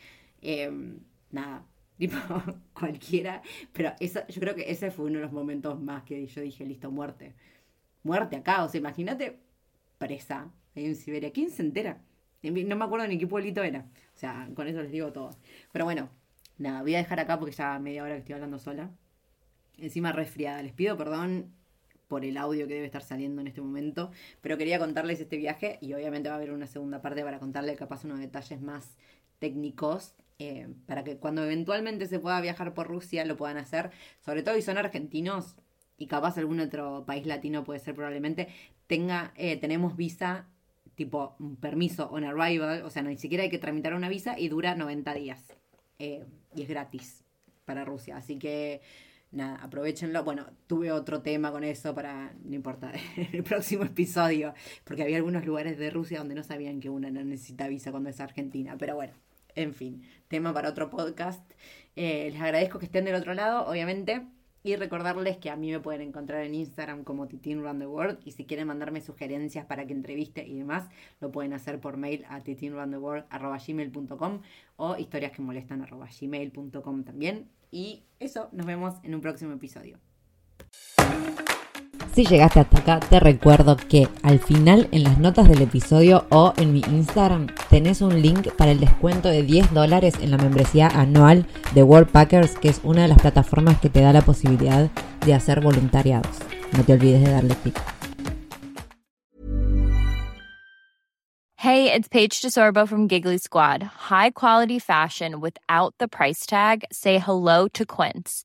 Em, 0.43 1.01
nada, 1.31 1.67
tipo 1.99 2.17
cualquiera. 2.75 3.43
Pero 3.73 3.93
esa, 4.01 4.27
yo 4.29 4.41
creo 4.41 4.55
que 4.55 4.71
ese 4.71 4.91
fue 4.91 5.07
uno 5.07 5.17
de 5.17 5.25
los 5.25 5.33
momentos 5.33 5.81
más 5.81 6.05
que 6.05 6.27
yo 6.27 6.43
dije, 6.43 6.65
listo, 6.67 6.91
muerte. 6.91 7.35
Muerte 8.03 8.37
acá, 8.37 8.65
o 8.65 8.69
sea, 8.69 8.79
imagínate 8.81 9.41
presa 9.99 10.53
en 10.77 10.95
Siberia. 10.95 11.33
¿Quién 11.33 11.51
se 11.51 11.63
entera? 11.63 12.03
No 12.43 12.77
me 12.77 12.85
acuerdo 12.85 13.07
ni 13.09 13.19
qué 13.19 13.27
pueblito 13.27 13.63
era. 13.63 13.87
O 14.15 14.19
sea, 14.19 14.49
con 14.55 14.69
eso 14.69 14.81
les 14.83 14.93
digo 14.93 15.13
todo. 15.13 15.31
Pero 15.73 15.85
bueno, 15.85 16.11
nada, 16.59 16.83
voy 16.83 16.95
a 16.95 16.99
dejar 16.99 17.21
acá 17.21 17.39
porque 17.39 17.55
ya 17.55 17.79
media 17.79 18.03
hora 18.05 18.15
que 18.15 18.21
estoy 18.21 18.35
hablando 18.35 18.59
sola. 18.59 18.91
Encima 19.77 20.13
resfriada. 20.13 20.63
Les 20.63 20.73
pido 20.73 20.97
perdón 20.97 21.53
por 22.09 22.25
el 22.25 22.37
audio 22.37 22.69
que 22.69 22.75
debe 22.75 22.87
estar 22.87 23.03
saliendo 23.03 23.41
en 23.41 23.49
este 23.49 23.61
momento. 23.61 24.11
Pero 24.41 24.57
quería 24.57 24.79
contarles 24.79 25.21
este 25.21 25.37
viaje 25.37 25.79
y 25.81 25.93
obviamente 25.95 26.29
va 26.29 26.37
a 26.37 26.39
haber 26.39 26.53
una 26.53 26.67
segunda 26.67 27.03
parte 27.03 27.23
para 27.23 27.41
contarles 27.41 27.77
capaz 27.77 28.05
unos 28.05 28.21
detalles 28.21 28.61
más 28.61 28.97
técnicos. 29.39 30.15
Eh, 30.39 30.69
para 30.87 31.03
que 31.03 31.17
cuando 31.17 31.43
eventualmente 31.43 32.07
se 32.07 32.19
pueda 32.19 32.39
viajar 32.43 32.75
por 32.75 32.87
Rusia 32.87 33.25
lo 33.25 33.37
puedan 33.37 33.57
hacer. 33.57 33.91
Sobre 34.21 34.43
todo 34.43 34.55
si 34.55 34.63
son 34.63 34.79
argentinos 34.79 35.57
y 35.99 36.07
capaz 36.07 36.39
algún 36.39 36.61
otro 36.61 37.05
país 37.07 37.27
latino 37.27 37.65
puede 37.65 37.81
ser 37.81 37.95
probablemente. 37.95 38.49
Tenga, 38.87 39.33
eh, 39.37 39.57
tenemos 39.57 39.97
visa 39.97 40.47
tipo 40.97 41.37
un 41.39 41.57
permiso 41.57 42.09
on 42.11 42.25
arrival, 42.25 42.83
o 42.83 42.91
sea, 42.91 43.03
ni 43.03 43.17
siquiera 43.17 43.45
hay 43.45 43.51
que 43.51 43.59
tramitar 43.59 43.95
una 43.95 44.09
visa 44.09 44.39
y 44.39 44.49
dura 44.49 44.75
90 44.75 45.15
días. 45.15 45.45
Eh, 45.99 46.25
y 46.55 46.63
es 46.63 46.69
gratis 46.69 47.23
para 47.65 47.85
Rusia. 47.85 48.17
Así 48.17 48.39
que, 48.39 48.81
nada, 49.31 49.57
aprovechenlo. 49.63 50.25
Bueno, 50.25 50.47
tuve 50.67 50.91
otro 50.91 51.23
tema 51.23 51.53
con 51.53 51.65
eso 51.65 51.95
para, 51.95 52.35
no 52.45 52.55
importa, 52.55 52.93
en 53.17 53.29
el 53.33 53.43
próximo 53.45 53.85
episodio, 53.85 54.55
porque 54.85 55.03
había 55.03 55.19
algunos 55.19 55.45
lugares 55.45 55.79
de 55.79 55.91
Rusia 55.91 56.19
donde 56.19 56.35
no 56.35 56.43
sabían 56.43 56.81
que 56.81 56.91
una 56.91 57.11
no 57.11 57.23
necesita 57.23 57.69
visa 57.69 57.91
cuando 57.91 58.11
es 58.11 58.21
argentina. 58.21 58.77
Pero 58.79 58.97
bueno, 58.97 59.13
en 59.55 59.75
fin, 59.75 60.03
tema 60.29 60.53
para 60.53 60.71
otro 60.71 60.91
podcast. 60.91 61.43
Eh, 61.95 62.31
les 62.33 62.41
agradezco 62.41 62.79
que 62.79 62.87
estén 62.87 63.05
del 63.05 63.15
otro 63.15 63.35
lado, 63.35 63.67
obviamente. 63.67 64.27
Y 64.67 64.75
recordarles 64.75 65.37
que 65.37 65.49
a 65.49 65.55
mí 65.55 65.71
me 65.71 65.79
pueden 65.79 66.09
encontrar 66.09 66.43
en 66.43 66.57
Instagram 66.57 67.05
como 67.05 67.29
Titin 67.29 67.63
Run 67.63 67.79
the 67.79 67.87
World. 67.87 68.19
Y 68.25 68.33
si 68.33 68.47
quieren 68.47 68.67
mandarme 68.67 69.01
sugerencias 69.01 69.65
para 69.65 69.87
que 69.87 69.93
entreviste 69.93 70.45
y 70.45 70.59
demás, 70.59 70.89
lo 71.21 71.31
pueden 71.31 71.53
hacer 71.53 71.81
por 71.81 71.97
mail 71.97 72.25
a 72.29 72.41
titinruntheworld.gmail.com 72.41 74.41
o 74.75 74.97
historiasquemolestan.gmail.com 74.97 77.05
también. 77.05 77.49
Y 77.71 78.03
eso, 78.19 78.49
nos 78.51 78.67
vemos 78.67 78.95
en 79.05 79.15
un 79.15 79.21
próximo 79.21 79.53
episodio. 79.53 80.01
Si 82.15 82.25
llegaste 82.25 82.61
hasta 82.61 82.79
acá, 82.79 83.01
te 83.01 83.21
recuerdo 83.21 83.77
que 83.77 84.09
al 84.23 84.39
final 84.39 84.89
en 84.91 85.05
las 85.05 85.19
notas 85.19 85.49
del 85.49 85.61
episodio 85.61 86.27
o 86.31 86.55
en 86.57 86.73
mi 86.73 86.81
Instagram 86.81 87.49
tenés 87.69 88.01
un 88.01 88.23
link 88.23 88.49
para 88.57 88.71
el 88.71 88.81
descuento 88.81 89.29
de 89.29 89.43
10 89.43 89.75
dólares 89.75 90.15
en 90.23 90.31
la 90.31 90.39
membresía 90.39 90.89
anual 90.89 91.47
de 91.75 91.83
World 91.83 92.11
Packers, 92.11 92.57
que 92.59 92.69
es 92.69 92.81
una 92.85 93.03
de 93.03 93.09
las 93.09 93.21
plataformas 93.21 93.79
que 93.81 93.91
te 93.91 94.01
da 94.01 94.13
la 94.13 94.23
posibilidad 94.23 94.91
de 95.27 95.35
hacer 95.35 95.61
voluntariados. 95.61 96.39
No 96.77 96.85
te 96.85 96.95
olvides 96.95 97.23
de 97.23 97.31
darle 97.31 97.55
clic. 97.57 97.79
Hey, 101.59 101.93
it's 101.93 102.09
Paige 102.09 102.43
DeSorbo 102.43 102.87
from 102.87 103.09
Giggly 103.09 103.39
Squad. 103.39 103.83
High 103.83 104.31
quality 104.31 104.79
fashion 104.79 105.41
without 105.41 105.95
the 105.99 106.07
price 106.07 106.47
tag. 106.47 106.85
Say 106.93 107.19
hello 107.19 107.67
to 107.75 107.85
Quince. 107.85 108.45